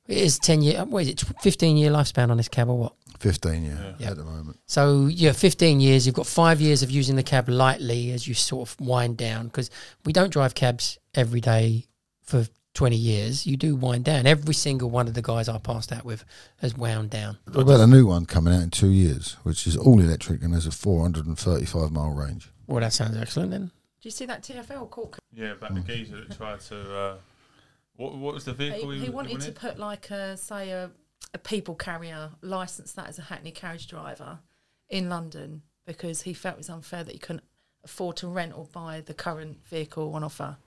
[0.09, 0.83] it is ten year.
[0.85, 1.23] What is it?
[1.41, 2.93] Fifteen year lifespan on this cab or what?
[3.19, 4.11] Fifteen, yeah, Yeah.
[4.11, 4.59] at the moment.
[4.65, 6.05] So yeah, 15 years.
[6.05, 9.47] You've got five years of using the cab lightly as you sort of wind down
[9.47, 9.69] because
[10.05, 11.85] we don't drive cabs every day
[12.23, 13.45] for 20 years.
[13.45, 14.25] You do wind down.
[14.25, 16.23] Every single one of the guys I passed out with
[16.61, 17.37] has wound down.
[17.51, 20.53] What about a new one coming out in two years, which is all electric and
[20.53, 22.49] has a four hundred and thirty-five mile range?
[22.67, 23.65] Well, that sounds excellent then.
[24.01, 25.11] Do you see that TFL court?
[25.13, 25.19] case?
[25.33, 25.51] yeah.
[25.51, 26.95] About the geezer that tried to.
[26.97, 27.15] Uh,
[27.99, 28.89] what what was the vehicle?
[28.91, 30.89] He, he wanted to put like a say a,
[31.33, 34.39] a people carrier, license that as a Hackney carriage driver
[34.89, 37.43] in London because he felt it was unfair that he couldn't
[37.83, 40.57] afford to rent or buy the current vehicle on offer.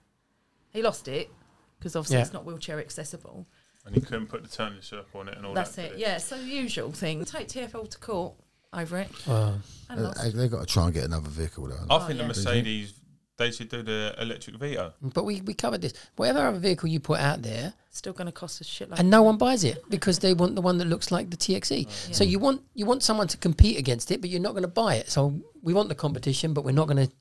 [0.70, 1.30] He lost it
[1.78, 2.22] because obviously Yeah.
[2.22, 3.46] it's not wheelchair accessible.
[3.86, 5.82] And he couldn't put the turning circle on it and all That's that.
[5.82, 5.96] That's it.
[5.98, 6.00] did?
[6.00, 7.24] Yeah, so the usual thing.
[7.24, 8.34] Take TFL to court
[8.72, 11.74] over it Well, and they, they've got to try and get another vehicle though.
[11.90, 12.22] I Oh, think yeah.
[12.22, 12.94] the Mercedes
[13.42, 14.92] they should do the electric Vito.
[15.02, 15.92] but we, we covered this.
[16.16, 18.98] Whatever other vehicle you put out there, Still going to cost a shitload.
[18.98, 21.88] and no one buys it because they want the one that looks like the TXE.
[22.14, 22.30] So Yeah.
[22.30, 24.94] you want you want someone to compete against it, but you're not going to buy
[24.96, 25.10] it.
[25.10, 27.12] So we want the competition, but we're not going to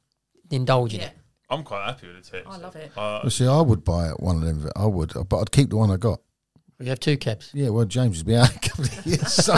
[0.50, 1.14] indulge in yeah, it.
[1.50, 2.44] I'm quite happy with the TXE.
[2.48, 2.92] I love it.
[2.96, 4.70] Uh, Well, see, I would buy it, one of them.
[4.76, 6.22] I would, but I'd keep the one I got.
[6.80, 7.52] We have two cabs.
[7.54, 9.56] Yeah, well, James has been out a couple of years, so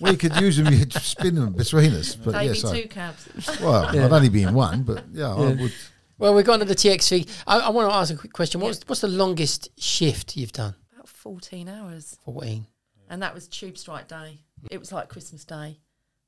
[0.00, 0.72] we could use them.
[0.74, 2.16] You'd spin them between us.
[2.16, 3.28] But yeah, so two cabs.
[3.60, 4.06] well, Yeah.
[4.06, 5.72] I'd only be in one, but yeah, I would.
[6.18, 7.28] Well, we've gone to the TXV.
[7.46, 8.60] I, I want to ask a quick question.
[8.60, 10.74] What's what's the longest shift you've done?
[10.94, 12.18] About 14 hours.
[12.24, 12.66] 14.
[13.10, 14.38] And that was Tube Strike Day.
[14.70, 15.80] It was like Christmas Day.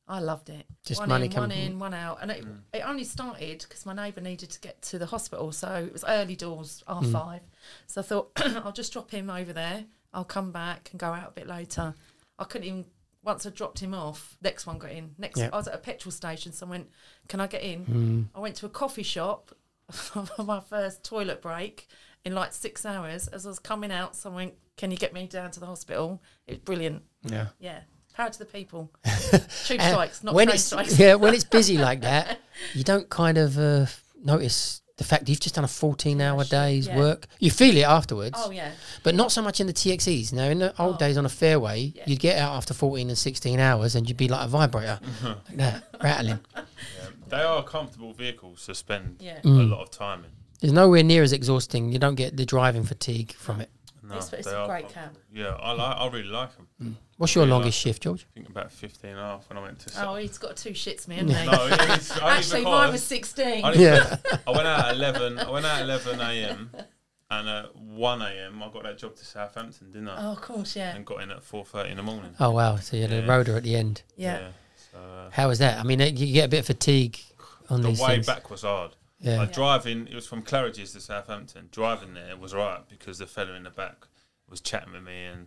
[0.09, 0.67] I loved it.
[0.85, 2.19] Just one money in, one in, one out.
[2.23, 5.51] And it, it only started because my neighbour needed to get to the hospital.
[5.51, 7.13] So it was early doors, half Mm.
[7.13, 7.41] five.
[7.89, 8.31] So I thought,
[8.65, 9.85] I'll just drop him over there.
[10.15, 11.93] I'll come back and go out a bit later.
[12.39, 12.85] I couldn't even,
[13.25, 15.11] once I dropped him off, next one got in.
[15.19, 15.49] Next, Yeah.
[15.53, 16.53] I was at a petrol station.
[16.53, 16.89] So I went,
[17.29, 17.85] Can I get in?
[17.87, 18.25] Mm.
[18.37, 19.51] I went to a coffee shop
[20.45, 21.89] my first toilet break
[22.25, 23.29] in like six hours.
[23.29, 26.23] As I was coming out, someone, can you get me down to the hospital?
[26.47, 27.03] It was brilliant.
[27.23, 27.49] Yeah.
[27.59, 27.81] Yeah.
[28.15, 28.91] Power to the people.
[29.67, 30.99] Tube strikes, not when train it's strikes.
[30.99, 32.39] yeah, when it's busy like that,
[32.75, 33.87] you don't kind of uh,
[34.25, 36.97] notice the fact that you've just done a 14 hour shit, day's yeah.
[36.97, 37.27] work.
[37.39, 38.71] You feel it afterwards, Oh yeah.
[39.03, 40.33] but not so much in the TXEs.
[40.33, 40.99] Now, in the old Oh.
[40.99, 42.05] days on a fairway, Yeah.
[42.07, 45.57] you'd get out after 14 and 16 hours and you'd be like a vibrator, like
[45.57, 46.39] that, rattling.
[47.31, 47.37] Yeah.
[47.39, 49.39] They are comfortable vehicles to spend Yeah.
[49.39, 49.71] a Mm.
[49.71, 50.31] lot of time in.
[50.63, 51.93] It's nowhere near as exhausting.
[51.93, 53.71] You don't get the driving fatigue from it.
[54.03, 55.21] No, It's- it's a great comfortable.
[55.33, 55.97] Yeah, I like.
[55.97, 56.97] I really like them.
[57.17, 58.27] What's your Really longest like shift, George?
[58.31, 60.07] I think about 15 and a half when I went to.
[60.09, 61.47] Oh, he's got two shits, me, hasn't he?
[61.47, 63.65] no, it's Actually, because mine was 16.
[63.65, 64.17] only Yeah.
[64.47, 65.39] I went out at 11.
[65.41, 66.71] I went out at 11 a.m.
[67.31, 68.63] and at 1 a.m.
[68.63, 70.25] I got that job to Southampton, didn't I?
[70.29, 70.95] Oh, of course, yeah.
[70.95, 72.37] And got in at 4:30 in the morning.
[72.39, 72.77] Oh, wow.
[72.77, 73.27] So you had a Yeah.
[73.27, 74.03] roader at the end.
[74.17, 74.39] Yeah.
[74.39, 74.53] So
[74.97, 75.79] uh, How was that?
[75.79, 77.19] I mean, you get a bit of fatigue
[77.71, 78.27] on the these way things.
[78.27, 78.93] back was hard.
[79.21, 79.39] Yeah.
[79.39, 81.69] Like driving, it was from Claridge's to Southampton.
[81.73, 84.07] Driving there was right because the fella in the back
[84.49, 85.47] was chatting with me, and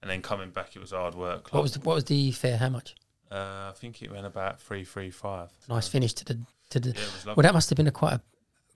[0.00, 1.52] and then coming back, it was hard work.
[1.52, 2.56] What was the, what was the fare?
[2.58, 2.94] How much?
[3.30, 5.50] Uh, I think it went about three, three, five.
[5.68, 6.38] Nice finish to the
[6.70, 6.90] to the.
[6.90, 7.34] Yeah, it was lovely.
[7.36, 8.20] Well, that must have been a quite a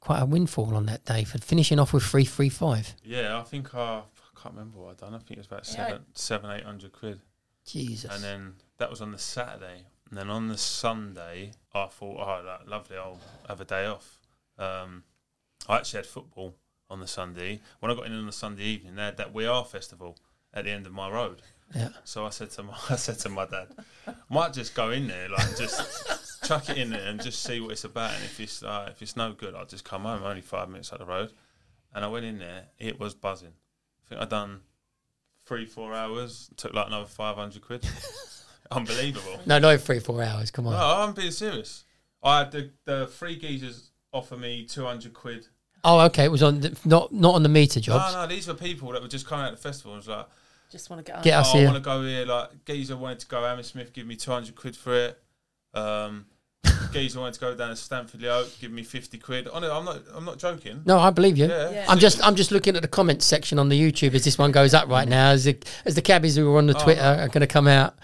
[0.01, 2.95] quite a windfall on that day for finishing off with three three five.
[3.05, 5.15] Yeah, I think I, I can't remember what I done.
[5.15, 5.87] I think it was about Yeah.
[5.87, 7.21] seven, seven, eight hundred quid.
[7.65, 8.13] Jesus.
[8.13, 12.45] And then that was on the Saturday, and then on the Sunday, I thought, oh,
[12.45, 14.21] that lovely, I'll have a day off.
[14.59, 15.05] Um,
[15.67, 16.55] I actually had football
[16.91, 17.63] on the Sunday.
[17.81, 20.19] When I got in on the Sunday evening, they had that We Are festival
[20.53, 21.41] at the end of my road.
[21.75, 21.89] yeah.
[22.05, 23.69] So I said to my, I said to my dad,
[24.29, 27.71] might just go in there, like just chuck it in there and just see what
[27.71, 28.13] it's about.
[28.15, 30.23] And if it's uh, if it's no good, I'll just come home.
[30.25, 31.33] Only five minutes up the road.
[31.95, 32.65] And I went in there.
[32.79, 33.55] It was buzzing.
[34.05, 34.61] I think I done
[35.47, 36.51] three four hours.
[36.59, 37.89] Took like another five hundred quid.
[38.73, 39.41] Unbelievable.
[39.47, 40.51] No, no, three four hours.
[40.51, 40.73] Come on.
[40.73, 41.85] No, I'm being serious.
[42.23, 45.47] I had the the three geezers offer me two hundred quid.
[45.85, 46.25] Oh, okay.
[46.25, 48.15] It was on the, not not on the meter jobs.
[48.15, 49.93] No, no, these were people that were just coming out of the festival.
[49.93, 50.27] and was like,
[50.71, 52.25] Just want to get Get us oh, I want to go here.
[52.25, 53.43] Like geezer wanted to go.
[53.43, 55.19] Hammersmith give me two hundred quid for it.
[55.75, 56.27] Um,
[56.93, 59.49] geezer wanted to go down to Stanford Oak, give me fifty quid.
[59.49, 60.03] On it, I'm not.
[60.15, 60.83] I'm not joking.
[60.85, 61.47] No, I believe you.
[61.47, 61.71] Yeah.
[61.71, 61.85] Yeah.
[61.89, 64.53] I'm just I'm just looking at the comments section on the YouTube as this one
[64.53, 65.31] goes up right now.
[65.31, 67.23] As the, as the cabbies who are on the Oh, Twitter no.
[67.25, 67.95] are going to come out.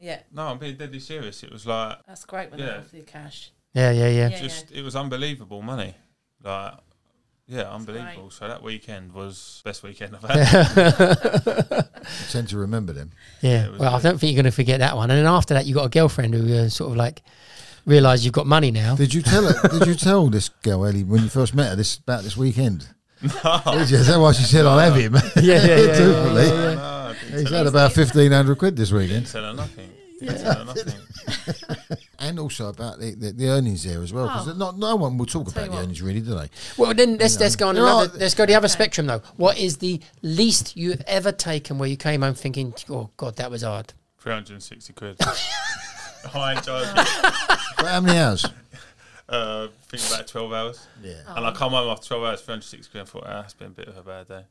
[0.00, 1.42] Yeah, No, I'm being deadly serious.
[1.42, 2.66] It was like that's great when Yeah.
[2.66, 3.52] they offer you cash.
[3.72, 4.28] Yeah, yeah, yeah.
[4.28, 4.38] Yeah.
[4.40, 5.94] just it was unbelievable money.
[6.42, 6.74] Like
[7.46, 8.30] yeah, unbelievable.
[8.30, 11.06] So that weekend was best weekend I've had.
[11.06, 11.84] I
[12.30, 13.12] tend to remember them.
[13.42, 13.66] Yeah.
[13.66, 15.10] it was Well, I don't think you're going to forget that one.
[15.10, 17.22] And then after that, you got a girlfriend who uh, sort of like
[17.86, 18.94] realised you've got money now.
[18.96, 19.68] Did you tell her?
[19.68, 22.88] did you tell this girl Ellie when you first met her this about this weekend?
[23.22, 23.32] Did
[23.90, 23.96] you?
[23.98, 25.14] Is that why she said I'll have him?
[25.42, 26.48] Yeah, yeah, yeah, Truthfully.
[26.48, 29.54] No, no, I didn't He's had about fifteen hundred quid this didn't weekend, tell her
[29.54, 29.90] nothing.
[30.20, 30.94] Didn't tell her nothing.
[32.18, 34.26] and also about the, the, the earnings there as well.
[34.26, 34.52] Because Oh.
[34.54, 36.48] not no one will talk Tell about the earnings really, do they?
[36.76, 38.14] Well, then let's let's go on There another.
[38.14, 38.72] are- Let's go to the other Okay.
[38.72, 39.22] spectrum though.
[39.36, 43.50] What is the least you've ever taken where you came home thinking, "Oh God, that
[43.50, 45.18] was hard." Three hundred and sixty quid.
[46.34, 46.94] I enjoyed it.
[47.76, 48.46] But how many hours?
[49.28, 50.86] Uh, think about twelve hours.
[51.02, 51.20] Yeah.
[51.28, 53.70] And I come home after 12 hours, 360 quid, and thought, ah, it's been a
[53.70, 54.44] bit of a bad day.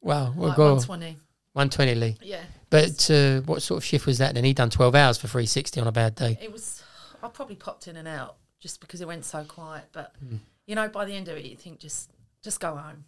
[0.00, 1.18] Wow, we'll Like go 120.
[1.52, 2.16] one twenty, Lee.
[2.22, 2.42] Yeah.
[2.70, 4.34] But uh, what sort of shift was that?
[4.34, 6.38] Then he'd done twelve hours for three sixty on a bad day.
[6.40, 6.82] It was,
[7.22, 9.84] I probably popped in and out just because it went so quiet.
[9.92, 10.36] But, Hmm.
[10.66, 12.10] you know, by the end of it, you think just
[12.42, 13.04] just go home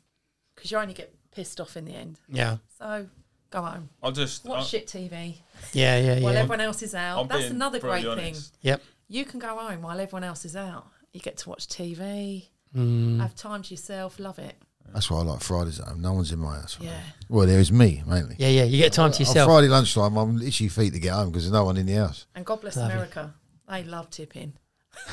[0.55, 2.19] because you only get pissed off in the end.
[2.29, 3.07] Yeah, So
[3.51, 3.89] go home.
[4.03, 4.45] I'll just.
[4.45, 5.39] Watch I'll, shit TV
[5.73, 6.21] yeah, yeah, yeah.
[6.25, 7.21] while everyone else is out.
[7.21, 8.35] I'm That's being another great brutally thing.
[8.35, 8.57] honest.
[8.63, 8.83] Yep.
[9.09, 10.87] You can go home while everyone else is out.
[11.13, 13.21] You get to watch TV, Mm.
[13.21, 14.57] have time to yourself, love it.
[14.93, 16.01] That's why I like Fridays at home.
[16.01, 16.77] No one's in my house.
[16.81, 16.99] Yeah.
[17.29, 18.37] Well, there is me mainly.
[18.39, 18.65] Yeah, yeah.
[18.65, 19.49] You get time to On yourself.
[19.49, 22.27] Friday lunchtime, I'm itchy feet to get home because there's no one in the house.
[22.35, 22.93] And God bless Lovely.
[22.95, 23.35] America.
[23.69, 24.53] They love tipping.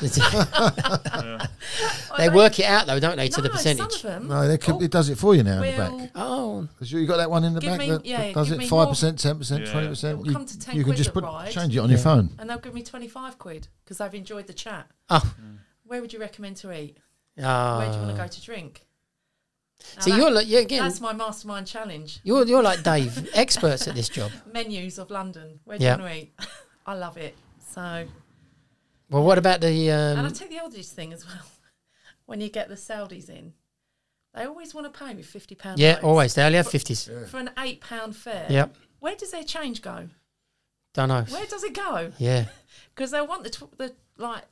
[2.18, 3.92] they work it out though, don't they, to the No, percentage?
[3.92, 4.28] Some of them.
[4.28, 6.10] No, they could, it does it for you now in the will back.
[6.14, 8.48] Oh, Because you got that one in the Give back me- that, yeah, that does
[8.48, 9.72] give it me five percent, ten percent, Yeah.
[9.72, 10.18] twenty It percent.
[10.18, 11.52] will You, come to 10 you can quid just at put ride.
[11.52, 12.30] change it on your phone.
[12.38, 14.88] And they'll give me 25 quid because I've enjoyed the chat.
[15.10, 15.34] oh,
[15.84, 16.98] Where would you recommend to eat?
[17.42, 17.78] ah.
[17.78, 18.86] Where do you want to go to drink?
[19.96, 22.20] Now So that- you're like, yeah, again, That's my mastermind challenge.
[22.24, 24.30] you're you're like Dave, experts at this job.
[24.52, 25.60] Menus of London.
[25.64, 25.96] Where do Yeah.
[25.96, 26.32] you want to eat?
[26.86, 27.34] I love it.
[27.74, 28.04] So,
[29.14, 29.90] Well, what about the?
[29.90, 31.38] and I Um, take the oldies thing as well.
[32.26, 33.52] When you get the Saudis in,
[34.34, 35.78] they always want to pay me fifty pounds.
[35.78, 36.34] yeah, always.
[36.34, 37.08] They only have fifties.
[37.28, 38.46] for an eight pound fare.
[38.50, 38.76] Yep.
[38.98, 40.08] Where does their change go?
[40.94, 41.22] Don't know.
[41.28, 42.12] Where does it go?
[42.18, 42.46] Yeah,
[42.94, 44.44] Because they want the tw- the like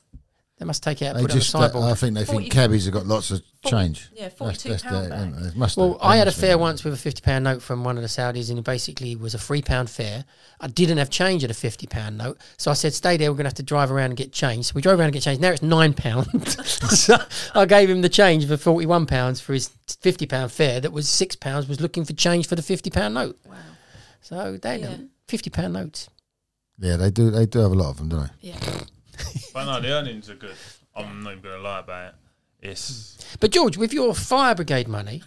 [0.63, 1.91] they must take it out, They and put it on the uh, sideboard.
[1.91, 4.07] I think they 40 think cabbies have got lots of change.
[4.15, 5.55] yeah, 42 that's pound their- bag.
[5.57, 7.97] must Well, I had a must fare once with a fifty pound note from one
[7.97, 10.23] of the Saudis, and it basically was a three pound fare.
[10.61, 13.29] I didn't have change at a fifty pound note, so I said, "Stay there.
[13.29, 15.13] We're going to have to drive around and get change." So we drove around and
[15.13, 15.41] get change.
[15.41, 16.27] Now it's nine pound.
[16.57, 17.17] so
[17.53, 20.79] I gave him the change for forty one pounds for his fifty pound fare.
[20.79, 21.67] That was six pounds.
[21.67, 23.37] Was looking for change for the fifty pound note.
[23.45, 23.55] wow.
[24.21, 24.95] So they Yeah.
[25.27, 26.09] fifty pound notes.
[26.79, 27.29] Yeah, they do.
[27.31, 28.49] They do have a lot of them, don't they?
[28.49, 28.55] Yeah.
[29.53, 30.55] But no, the earnings are good.
[30.95, 32.15] I'm not even going to lie about it.
[32.69, 35.21] It's, But George, with your fire brigade money,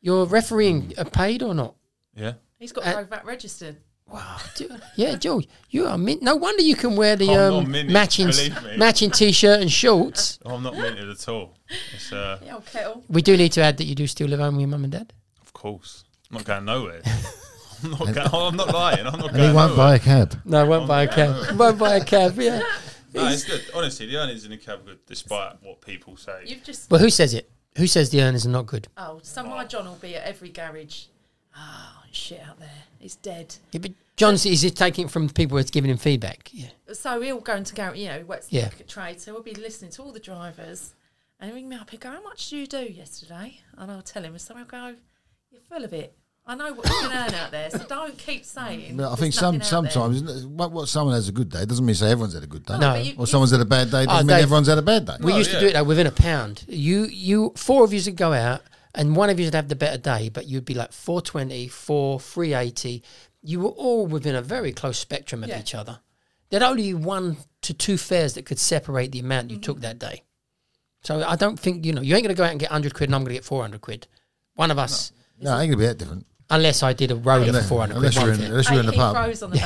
[0.00, 1.74] your refereeing are paid or not?
[2.16, 2.34] yeah.
[2.58, 3.76] He's got Uh, Grove back registered.
[4.06, 4.38] Wow.
[4.96, 6.22] Yeah, George, you are mint.
[6.22, 8.76] No wonder you can wear the I'm not um, minted, matching believe me.
[8.76, 10.38] matching t-shirt and shorts.
[10.46, 11.56] I'm not minted at all.
[11.94, 13.04] It's, uh, The old kettle.
[13.08, 14.92] We do need to add that you do still live home with your mum and
[14.92, 15.12] dad.
[15.42, 16.04] of course.
[16.30, 17.02] I'm not going nowhere.
[17.84, 19.06] I'm not, going, I'm not lying.
[19.06, 19.76] I'm not And he won't nowhere.
[19.76, 20.40] buy a cab.
[20.44, 21.58] No, I won't buy a cab.
[21.58, 22.34] won't buy a cab.
[22.38, 22.62] Yeah.
[23.14, 23.62] No, it's good.
[23.74, 26.42] Honestly, the earnings in the cab are good, despite what people say.
[26.46, 27.50] You've just Well, who says it?
[27.78, 28.88] Who says the earners are not good?
[28.96, 31.04] oh, so my John will be at every garage.
[31.56, 32.82] Oh, shit out there.
[32.98, 33.54] He's dead.
[33.72, 36.50] Yeah, but John is he taking it from people that's giving him feedback?
[36.52, 36.68] Yeah.
[36.92, 37.96] So he'll go into garage.
[37.98, 38.70] You know, he works Yeah.
[38.78, 39.20] at trade.
[39.20, 40.94] So we'll be listening to all the drivers,
[41.38, 41.90] and he'll ring me up.
[41.90, 44.32] He'll go, "How much do you do yesterday?" And I'll tell him.
[44.32, 44.96] And so I'll go,
[45.50, 48.44] "You're full of it." I know what you can earn out there, so don't keep
[48.44, 48.98] saying.
[48.98, 49.90] But I think some nothing out there.
[49.92, 52.42] sometimes isn't it, what, what someone has a good day doesn't mean say everyone's had
[52.42, 52.74] a good day.
[52.78, 52.92] No.
[52.92, 55.06] but you- Or someone's had a bad day doesn't mean Dave, everyone's had a bad
[55.06, 55.16] day.
[55.20, 56.64] We Oh, used to do it though within a pound.
[56.68, 58.60] You, you, four of you would go out,
[58.94, 62.20] and one of you would have the better day, but you'd be like 420, 4,
[62.20, 63.02] 380.
[63.42, 65.60] You were all within a very close spectrum of Yeah.
[65.60, 66.00] each other.
[66.50, 69.62] There'd only be one to two fares that could separate the amount you Mm-hmm.
[69.62, 70.24] took that day.
[71.04, 72.92] So I don't think, you know, you ain't going to go out and get 100
[72.94, 74.06] quid and I'm going to get 400 quid.
[74.54, 76.26] One of us, No, it ain't gonna be that different.
[76.50, 78.26] Unless I did a roller for Unless, 400 unless quid.
[78.26, 79.56] you're in, unless you're in the pub, Heathrows on the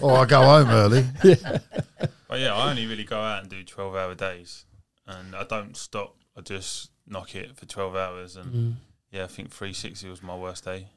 [0.00, 0.10] bell.
[0.12, 1.04] or I go home early.
[2.28, 4.64] But yeah, I only really go out and do 12 hour days.
[5.06, 6.16] And I don't stop.
[6.34, 8.36] I just knock it for 12 hours.
[8.36, 8.74] And Mm.
[9.10, 10.88] yeah, I think 360 was my worst day.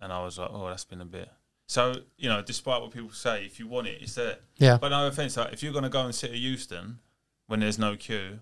[0.00, 1.30] And I was like, oh, that's been a bit.
[1.68, 4.38] So, you know, despite what people say, if you want it, it's there.
[4.58, 4.76] Yeah.
[4.76, 6.98] But no offense, like, if you're going to go and sit at Euston
[7.46, 8.40] when there's no queue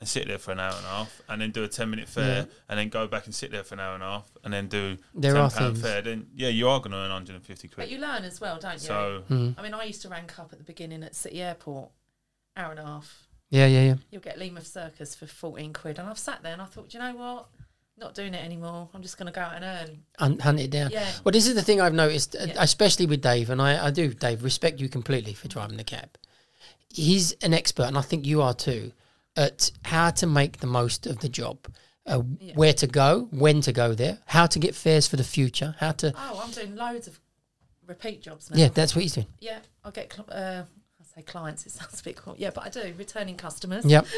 [0.00, 2.08] and sit there for an hour and a half and then do a 10 minute
[2.08, 2.44] fare Yeah.
[2.68, 4.68] and then go back and sit there for an hour and a half and then
[4.68, 5.80] do There 10 are pound things.
[5.86, 7.76] fare, then yeah, you are going to earn 150 quid.
[7.76, 7.90] But quid.
[7.90, 8.78] you learn as well, don't you?
[8.80, 9.54] So, Mm.
[9.58, 11.90] I mean, I used to rank up at the beginning at City Airport,
[12.56, 13.26] hour and a half.
[13.50, 13.94] Yeah, yeah, yeah.
[14.10, 15.98] You'll get Lima Circus for 14 quid.
[15.98, 17.46] And I've sat there and I thought, "Do you know what?
[17.96, 18.88] Not doing it anymore.
[18.92, 20.02] I'm just going to go out and earn.
[20.18, 20.90] Hunt, hunt it down.
[20.90, 21.08] Yeah.
[21.22, 22.54] Well, this is the thing I've noticed, uh, Yeah.
[22.58, 26.10] especially with Dave, and I, I do, Dave, respect you completely for driving the cab.
[26.88, 28.92] He's an expert, and I think you are too,
[29.36, 31.58] at how to make the most of the job,
[32.06, 32.54] uh, Yeah.
[32.54, 35.92] where to go, when to go there, how to get fares for the future, how
[35.92, 36.12] to.
[36.16, 37.20] Oh, I'm doing loads of
[37.86, 38.56] repeat jobs now.
[38.56, 39.26] Yeah, that's what he's doing.
[39.40, 40.62] Yeah, I get, cl- uh,
[41.00, 42.34] I say clients, it sounds a bit cool.
[42.38, 42.94] Yeah, but I do.
[42.96, 43.84] Returning customers.
[43.84, 44.06] Yep.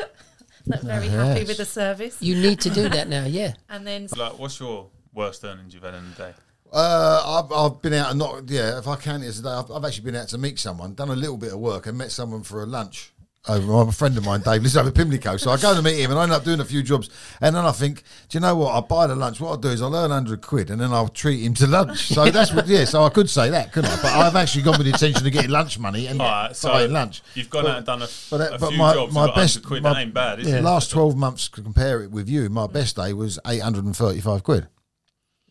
[0.68, 2.16] That are very happy with the service.
[2.20, 3.52] You need to do that now, yeah.
[3.68, 6.34] And then Like, what's your worst earnings you've had in a day?
[6.72, 8.76] Uh, I've, I've been out and not yeah.
[8.76, 10.94] If I count it as a day, I've, I've actually been out to meet someone,
[10.94, 13.12] done a little bit of work, and met someone for a lunch.
[13.48, 15.36] Oh, over a friend of mine, Dave, lives over Pimlico.
[15.36, 17.08] So I go to meet him, and I end up doing a few jobs.
[17.40, 18.72] And then I think, do you know what?
[18.72, 19.40] I'll buy the lunch.
[19.40, 22.08] What I'll do is I'll earn hundred quid, and then I'll treat him to lunch.
[22.08, 22.66] So that's what.
[22.66, 22.84] Yeah.
[22.86, 23.96] So I could say that, couldn't I?
[24.02, 26.70] But I've actually gone with the intention of getting lunch money and All right, so
[26.70, 27.22] buying lunch.
[27.34, 29.14] you've gone But- out and done a, but that- a but few my- jobs.
[29.14, 29.82] my you've got 100 best- quid.
[29.84, 30.62] my- that ain't bad, is The it?
[30.64, 33.96] last twelve months, to compare it with you, my best day was eight hundred and
[33.96, 34.66] thirty-five quid.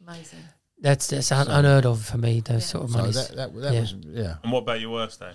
[0.05, 0.39] amazing.
[0.81, 2.67] That's that's un- unheard of for me, those Yeah.
[2.67, 3.27] sort of So monies.
[3.29, 3.79] that that, that Yeah.
[3.79, 4.33] was yeah.
[4.43, 5.31] And what about your worst day?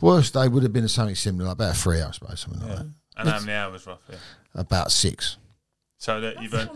[0.00, 2.86] Worst day would have been something similar, like about three hours, suppose, something like that.
[3.18, 4.16] And how many hours roughly?
[4.54, 5.36] About six.
[5.98, 6.70] So that you've earned.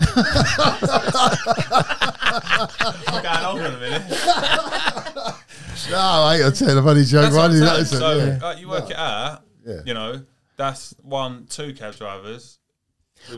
[3.10, 5.36] I'm going on in a minute.
[5.90, 7.22] No, I ain't gonna tell a funny joke.
[7.22, 7.76] That's what Why I'm did you saying.
[7.78, 7.98] notice it?
[7.98, 8.46] So Yeah.
[8.48, 9.42] uh, you work it out.
[9.66, 9.80] Yeah.
[9.86, 10.22] You know,
[10.56, 12.58] that's one, two cab drivers.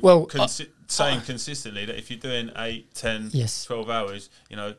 [0.03, 3.65] Well, consi- saying consistently that if you're doing eight, ten, Yes.
[3.65, 4.75] 12 hours, you know,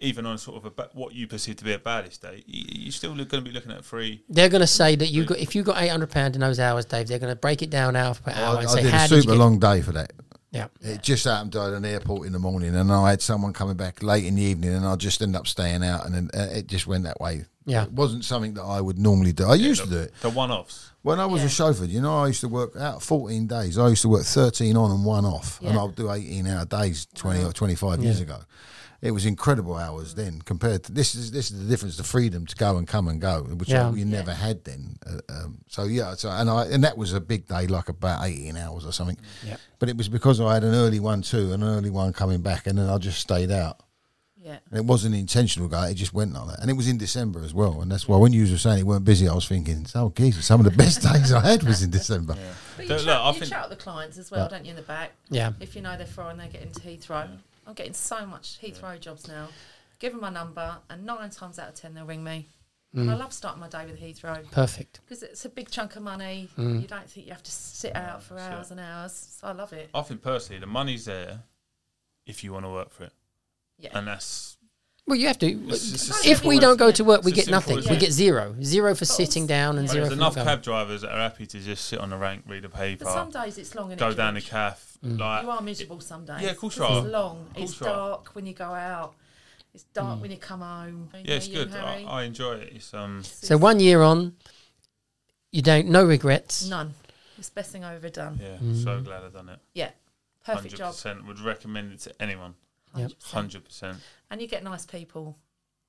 [0.00, 2.64] even on sort of a ba- what you perceive to be a baddest day, you-
[2.84, 4.22] you're still going to be looking at three.
[4.28, 6.60] They're going to say that you got if you got eight hundred pound in those
[6.60, 7.08] hours, Dave.
[7.08, 9.04] They're going to break it down hour per hour I, and I say did how
[9.04, 9.38] a did you super get?
[9.38, 10.12] long day for that.
[10.50, 13.76] Yeah, It just happened at an airport in the morning, and I had someone coming
[13.76, 16.48] back late in the evening, and I just ended up staying out, and then uh,
[16.50, 17.44] it just went that way.
[17.66, 17.82] Yeah.
[17.82, 19.44] it wasn't something that I would normally do.
[19.44, 20.90] I used to do it The one offs.
[21.02, 21.84] when I was a chauffeur.
[21.84, 23.76] You know, I used to work out fourteen days.
[23.76, 26.64] I used to work thirteen on and one off, and I would do eighteen hour
[26.64, 28.38] days twenty or twenty five years ago.
[29.00, 32.46] It was incredible hours then compared to this is this is the difference the freedom
[32.46, 33.92] to go and come and go which Yeah.
[33.92, 37.20] you never had then uh, um, so yeah so and I and that was a
[37.20, 39.56] big day like about 18 hours or something Yeah.
[39.78, 42.66] but it was because I had an early one too an early one coming back
[42.66, 43.78] and then I just stayed out
[44.36, 44.58] Yeah.
[44.68, 47.44] and it wasn't intentional guy it just went like that and it was in December
[47.44, 49.86] as well and that's why when you were saying it weren't busy I was thinking
[49.94, 52.34] oh geez some of the best days I had was in December
[52.76, 54.70] But you, Look, chat, look, you think- chat with the clients as well, don't you,
[54.70, 55.12] in the back?
[55.30, 55.52] yeah.
[55.60, 57.28] If you know they're foreign, they're get into Heathrow.
[57.68, 59.48] I'm getting so much Heathrow jobs now.
[59.98, 62.48] Give them my number, and nine times out of ten, they'll ring me.
[62.94, 63.18] And I Mm.
[63.18, 65.00] love starting my day with Heathrow Perfect.
[65.04, 66.48] because it's a big chunk of money.
[66.56, 66.80] Mm.
[66.80, 68.40] You don't think you have to sit out for Sure.
[68.40, 69.12] hours and hours.
[69.12, 69.90] So I love it.
[69.94, 71.42] I think personally, the money's there
[72.24, 73.12] if you want to work for it.
[73.76, 73.90] Yeah.
[73.96, 74.56] And that's.
[75.08, 75.46] Well, you have to.
[75.68, 77.76] It's just If we don't go to work, we get nothing.
[77.76, 78.54] simple We get zero.
[78.62, 79.92] Zero for sitting down and Yeah.
[79.94, 82.44] zero There's for enough cab drivers that are happy to just sit on the rank,
[82.46, 84.50] read a paper, But some days it's long and go down the rich.
[84.50, 84.98] calf.
[85.02, 86.42] Like, You are miserable some days.
[86.42, 87.46] Yeah, of course you It's long.
[87.56, 89.14] It's dark when you go out.
[89.72, 91.08] It's dark when you come home.
[91.24, 91.74] yeah, it's You, good.
[91.74, 92.72] I, I enjoy it.
[92.74, 93.22] It's um.
[93.24, 94.34] So one year on,
[95.52, 96.66] you don't no regrets.
[96.68, 96.92] None.
[97.38, 98.38] It's the best thing I've ever done.
[98.42, 98.82] Yeah, Mm.
[98.84, 99.60] so glad I've done it.
[99.72, 99.90] Yeah.
[100.44, 100.92] Perfect Hundred job.
[100.92, 101.26] percent.
[101.26, 102.54] Would recommend it to anyone.
[102.98, 103.10] Yep.
[103.10, 103.32] 100%.
[103.32, 103.98] Hundred percent.
[104.30, 105.36] And you get nice people.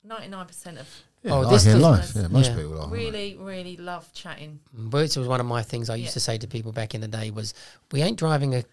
[0.08, 0.88] 99% of
[1.24, 2.56] yeah, Oh, this in life yeah most Yeah.
[2.56, 4.62] people are really, really love chatting.
[4.74, 6.13] But it was one of my things I used Yeah.
[6.13, 7.54] to say to people back in the day was,
[7.91, 8.63] we ain't driving a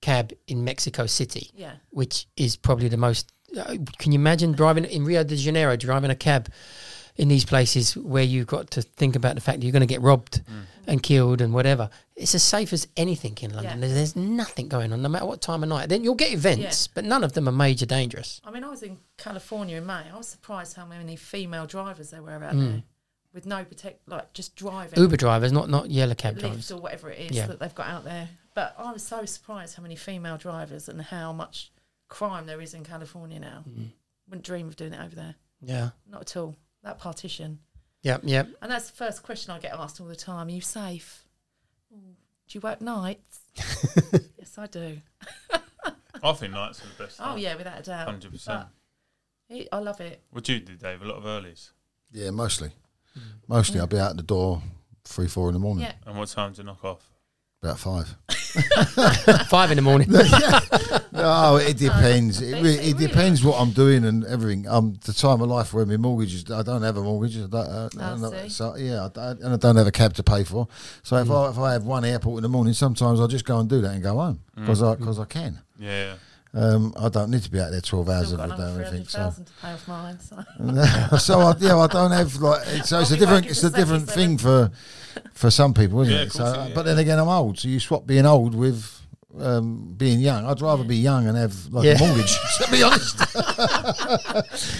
[0.00, 1.72] cab in Mexico City, Yeah.
[1.90, 3.32] which is probably the most.
[3.58, 6.48] Uh, can you imagine driving in Rio de Janeiro, driving a cab
[7.16, 9.86] in these places where you've got to think about the fact that you're going to
[9.86, 10.42] get robbed
[10.86, 11.88] and killed and whatever?
[12.14, 13.80] It's as safe as anything in London.
[13.82, 13.88] Yeah.
[13.88, 15.88] There's, nothing going on, no matter what time of night.
[15.88, 16.92] Then you'll get events, Yeah.
[16.94, 18.40] but none of them are major dangerous.
[18.44, 20.04] I mean, I was in California in May.
[20.12, 22.60] I was surprised how many female drivers there were out Mm.
[22.72, 22.82] there
[23.32, 24.98] with no protect, like just driving.
[24.98, 26.70] Uber drivers, not not yellow cab drivers.
[26.70, 27.46] or whatever it is Yeah.
[27.48, 28.28] that they've got out there.
[28.54, 31.70] But I was so surprised how many female drivers and how much
[32.08, 33.64] crime there is in California now.
[33.68, 33.90] Mm.
[34.28, 35.34] Wouldn't dream of doing it over there.
[35.60, 35.90] Yeah.
[36.08, 36.56] Not at all.
[36.86, 37.58] That partition.
[38.02, 38.20] Yep.
[38.24, 38.48] Yep.
[38.62, 40.46] And that's the first question I get asked all the time.
[40.46, 41.24] Are you safe?
[41.92, 43.40] "Oh, Do you work nights?
[44.38, 44.98] yes, I do.
[46.22, 47.20] I think nights are the best.
[47.20, 48.06] Oh, yeah, without a doubt.
[48.06, 48.66] Hundred percent.
[49.48, 50.22] But I love it.
[50.30, 51.02] What do you do, Dave?
[51.02, 51.70] A lot of earlies.
[52.12, 52.70] yeah mostly
[53.18, 53.22] mm.
[53.48, 54.62] mostly I'll be out the door
[55.04, 55.92] three four in the morning Yeah.
[56.06, 57.10] And what time to knock off?
[57.62, 58.16] About five
[59.48, 60.08] Five in the morning.
[61.12, 62.42] No, it depends.
[62.42, 64.68] It, It- re- it it depends what I'm doing and everything.
[64.68, 67.36] Um, the time of life where my mortgage is, I don't have a mortgage.
[67.38, 68.48] I don't, uh, I I'm see.
[68.50, 70.68] so yeah, I don't, and I don't have a cab to pay for.
[71.02, 73.58] So if I if I have one airport in the morning, sometimes I just go
[73.58, 75.58] and do that and go home because I because I can.
[75.78, 76.16] Yeah.
[76.56, 78.82] Um, I don't need to be out there twelve hours Still every got day another
[78.82, 79.06] or anything.
[79.06, 80.18] So, to pay off mine.
[80.20, 81.16] So.
[81.18, 82.62] so I, yeah, I don't have like.
[82.68, 83.46] It's, so it's a I'll be different.
[83.46, 84.70] It's a different thing for
[85.34, 86.32] for some people, isn't Yeah, it?
[86.32, 88.92] So, course it is, but then again, I'm old, so you swap being old with.
[89.38, 90.88] Um, being young, I'd rather Yeah.
[90.88, 91.96] be young and have like Yeah.
[91.96, 92.38] a mortgage.
[92.64, 93.18] to be honest,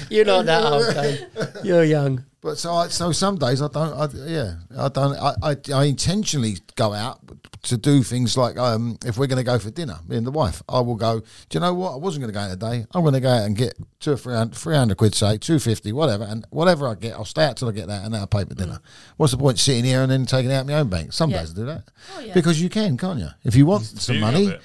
[0.11, 1.27] You're not that old, Dave.
[1.63, 2.25] You're young.
[2.47, 3.93] But so, I, so some days I don't.
[3.93, 5.17] I, yeah, I don't.
[5.17, 7.19] I, I, I intentionally go out
[7.65, 10.31] to do things like um, if we're going to go for dinner, me and the
[10.31, 11.19] wife, I will go.
[11.21, 11.95] Do you know what?
[11.95, 12.87] I wasn't going to go out today.
[12.95, 15.59] I'm going to go out and get two or three hundred, 300 quid, say two
[15.59, 18.21] fifty, whatever, and whatever I get, I'll stay out till I get that, and then
[18.21, 18.79] I'll pay for dinner.
[19.17, 21.13] What's the point sitting here and then taking it out my own bank?
[21.13, 21.33] Some Mm.
[21.33, 21.41] Yeah.
[21.41, 21.83] days I do that
[22.15, 22.33] Oh, yeah.
[22.35, 23.29] because you can, can't you?
[23.43, 24.57] If you want some money,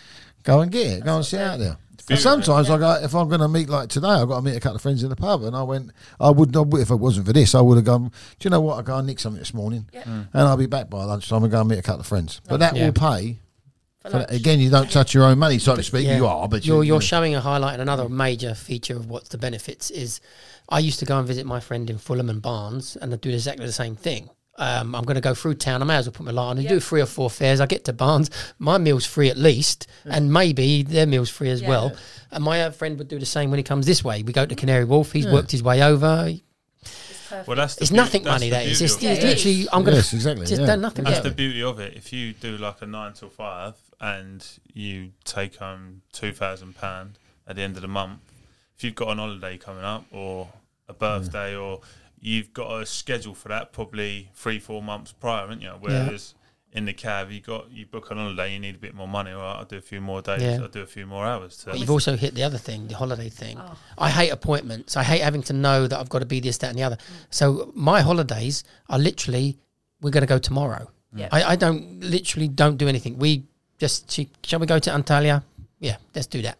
[0.43, 1.03] go and get it.
[1.03, 1.77] Go and what sit out there.
[2.07, 2.45] Beauty And of it.
[2.45, 4.59] sometimes I go if I'm going to meet like today, I've got to meet a
[4.59, 5.91] couple of friends in the pub, and I went.
[6.19, 8.05] I would not if it wasn't for this, I would have gone.
[8.05, 8.79] Do you know what?
[8.79, 10.03] I go and nick something this morning, Yeah.
[10.03, 10.27] Mm.
[10.33, 12.41] and I'll be back by lunchtime and go and meet a couple of friends.
[12.47, 12.85] But that Yeah.
[12.87, 13.39] will pay.
[14.01, 14.31] For For that.
[14.33, 16.07] Again, you don't touch your own money, so to speak.
[16.07, 16.17] Yeah.
[16.17, 19.29] You are, but you're you, you're showing a highlight and another major feature of what's
[19.29, 20.19] the benefits is
[20.69, 23.29] I used to go and visit my friend in Fulham and Barnes and I'd do
[23.29, 24.31] exactly the same thing.
[24.57, 25.81] Um, I'm going to go through town.
[25.81, 27.61] I may as well put my light on and do three or four fares.
[27.61, 28.29] I get to Barnes,
[28.59, 31.69] my meal's free at least, and maybe their meal's free as Yeah.
[31.69, 31.95] well.
[32.31, 34.23] And my other friend would do the same when he comes this way.
[34.23, 34.57] We go to mm.
[34.57, 35.13] Canary Wharf.
[35.13, 36.27] He's worked his way over.
[36.29, 37.47] It's perfect.
[37.47, 38.49] Well, that's the It's beau- nothing that's money.
[38.49, 38.79] the That is.
[38.79, 39.23] beauty It's, Yeah, it's it.
[39.23, 39.61] it literally.
[39.61, 39.69] is.
[39.71, 40.67] I'm going Yes, to exactly, just yeah.
[40.67, 41.05] done nothing.
[41.05, 41.21] That's Yeah.
[41.23, 41.93] the beauty of it.
[41.95, 47.17] If you do like a nine till five and you take home two thousand pound
[47.47, 48.19] at the end of the month,
[48.77, 50.49] if you've got an holiday coming up or
[50.89, 51.79] a birthday or
[52.21, 55.71] you've got a schedule for that probably three four months prior, haven't you?
[55.79, 56.35] Whereas
[56.71, 59.31] in the cab, you got you book an holiday, you need a bit more money.
[59.31, 60.41] All right, I'll do a few more days.
[60.41, 60.59] Yeah.
[60.61, 61.57] I'll do a few more hours.
[61.57, 63.57] To, But you've also hit the other thing, the holiday thing.
[63.59, 63.77] Oh.
[63.97, 64.95] I hate appointments.
[64.95, 66.95] I hate having to know that I've got to be this, that, and the other.
[66.95, 67.25] Mm.
[67.29, 69.57] So my holidays are literally,
[70.01, 70.89] we're going to go tomorrow.
[71.13, 71.27] Yeah.
[71.31, 73.17] I, I don't literally don't do anything.
[73.17, 73.43] We
[73.77, 75.43] just she, shall we go to Antalya?
[75.79, 76.57] Yeah, let's do that.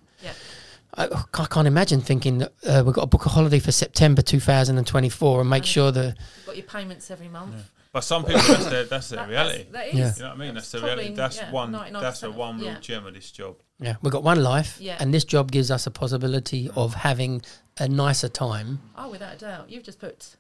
[0.98, 1.08] Yeah.
[1.34, 4.22] I, I can't imagine thinking that uh, we've got to book a holiday for September
[4.22, 7.72] 2024 and make sure that You've got your payments every month.
[7.94, 9.66] but some people, that's their that's their That- reality.
[9.72, 9.94] That's, that is.
[9.96, 10.14] Yeah.
[10.16, 10.54] you know what I mean?
[10.56, 11.16] That's the probably, reality.
[11.16, 11.72] That's yeah, one.
[11.94, 12.80] That's a one real yeah.
[12.80, 13.56] gem of this job.
[13.80, 14.98] yeah, we've got one life, Yeah.
[15.00, 17.42] and this job gives us a possibility of having
[17.78, 18.80] a nicer time.
[18.98, 19.70] Oh, without a doubt.
[19.70, 20.36] You've just put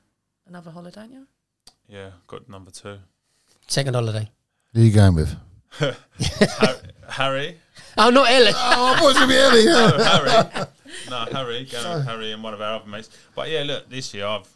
[0.47, 1.27] another holiday, haven't you?
[1.87, 2.97] Yeah, got number two.
[3.67, 4.29] Second holiday.
[4.73, 5.35] Who are you going with?
[5.71, 6.75] Har-
[7.09, 7.57] Harry.
[7.97, 8.51] Oh, not Ellie.
[8.53, 9.65] Oh, I thought it was going to be Ellie.
[9.65, 10.65] No, Harry.
[11.09, 11.65] No, Harry.
[11.65, 13.09] Going with Harry and one of our other mates.
[13.35, 14.47] But yeah, look, this year I've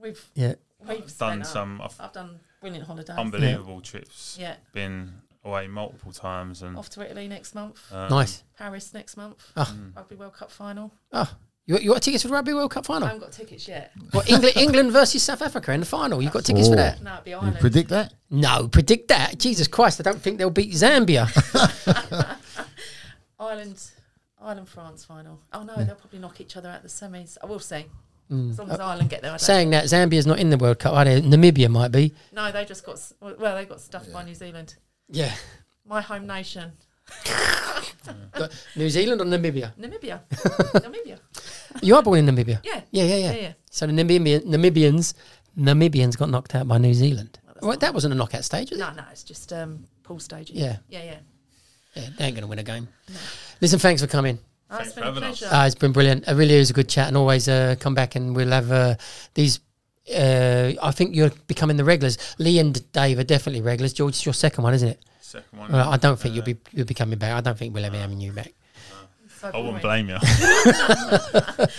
[0.00, 0.54] We've yeah.
[0.88, 3.16] we've done some I've I've done brilliant holidays.
[3.18, 4.36] unbelievable trips.
[4.40, 4.54] Yeah.
[4.72, 5.12] Been
[5.44, 7.78] away multiple times and Off to Italy next month.
[7.92, 8.42] um, Nice.
[8.58, 9.42] Paris next month.
[9.56, 9.74] Oh.
[9.96, 10.92] Rugby World Cup final.
[11.12, 11.30] Oh,
[11.66, 13.04] you, you got tickets for the Rugby World Cup final?
[13.08, 13.20] I final?
[13.26, 13.92] haven't got tickets yet.
[14.12, 16.22] Well, England, England versus South Africa in the final.
[16.22, 17.02] You've got tickets for that?
[17.02, 17.58] No, it'd be You Ireland.
[17.60, 18.14] predict that?
[18.30, 19.38] No, predict that.
[19.38, 21.26] Jesus Christ, I don't think they'll beat Zambia.
[23.38, 23.82] Ireland,
[24.40, 25.40] Ireland, France final.
[25.52, 27.36] Oh no, they'll probably knock each other out the semis.
[27.42, 27.86] I will see.
[28.30, 29.32] As long as Ireland get there.
[29.32, 29.44] I don't Mm.
[29.46, 32.14] Saying that Zambia's not in the World Cup, are know Namibia might be.
[32.32, 33.56] No, they just got s- well.
[33.56, 34.76] They got stuffed by New Zealand,
[35.08, 35.34] Yeah.
[35.84, 36.70] my home nation,
[38.76, 39.74] New Zealand or Namibia?
[39.76, 40.20] Namibia.
[40.30, 41.18] Namibia.
[41.82, 42.60] You are born in Namibia.
[42.62, 42.82] Yeah.
[42.92, 43.40] Yeah, yeah, Yeah, yeah.
[43.40, 43.52] yeah.
[43.68, 45.14] So the Namibian, Namibians,
[45.58, 47.39] Namibians got knocked out by New Zealand.
[47.62, 48.82] Well, that wasn't a knockout stage, was it?
[48.82, 50.56] No, no, it's just um, pool staging.
[50.56, 50.76] Yeah.
[50.88, 51.16] yeah, yeah.
[51.94, 52.86] Yeah, they ain't going to win a game.
[53.60, 54.38] Listen, thanks for coming.
[54.70, 55.38] Oh, Thanks it's for been a having us.
[55.40, 55.54] pleasure.
[55.54, 56.28] Uh, it's been brilliant.
[56.28, 58.94] It really is a good chat, and always uh, come back and we'll have uh,
[59.34, 59.58] these.
[60.08, 62.16] Uh, I think you're becoming the regulars.
[62.38, 63.92] Lee and Dave are definitely regulars.
[63.92, 65.04] George, it's your second one, isn't it?
[65.20, 65.72] second one.
[65.72, 67.32] Well, I don't think Uh, you'll be you'll be coming back.
[67.32, 68.52] I don't think we'll ever having you back.
[69.40, 70.06] So I wouldn't boring.
[70.06, 70.08] blame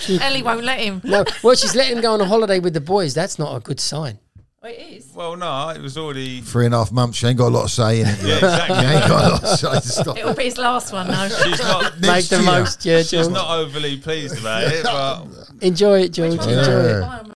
[0.10, 0.20] you.
[0.20, 1.00] Ellie won't let him.
[1.04, 3.14] No, well, she's letting him go on a holiday with the boys.
[3.14, 4.20] That's not a good sign.
[4.64, 5.12] Well, it is.
[5.16, 6.42] well, no, it was already.
[6.42, 7.18] Three and a half months.
[7.18, 8.22] She ain't got a lot to say in it.
[8.22, 8.76] Yeah, exactly.
[8.78, 9.72] You ain't got a lot to say.
[9.72, 10.18] to Stop.
[10.20, 11.30] It'll be his last one, though.
[11.30, 12.00] She's not.
[12.02, 12.46] Make the year.
[12.46, 13.30] most, yeah, She's George.
[13.30, 15.26] not overly pleased about it, but
[15.62, 16.34] Enjoy it, George.
[16.34, 16.72] Enjoy one's it.
[16.72, 16.94] Yeah.
[16.94, 17.28] the one?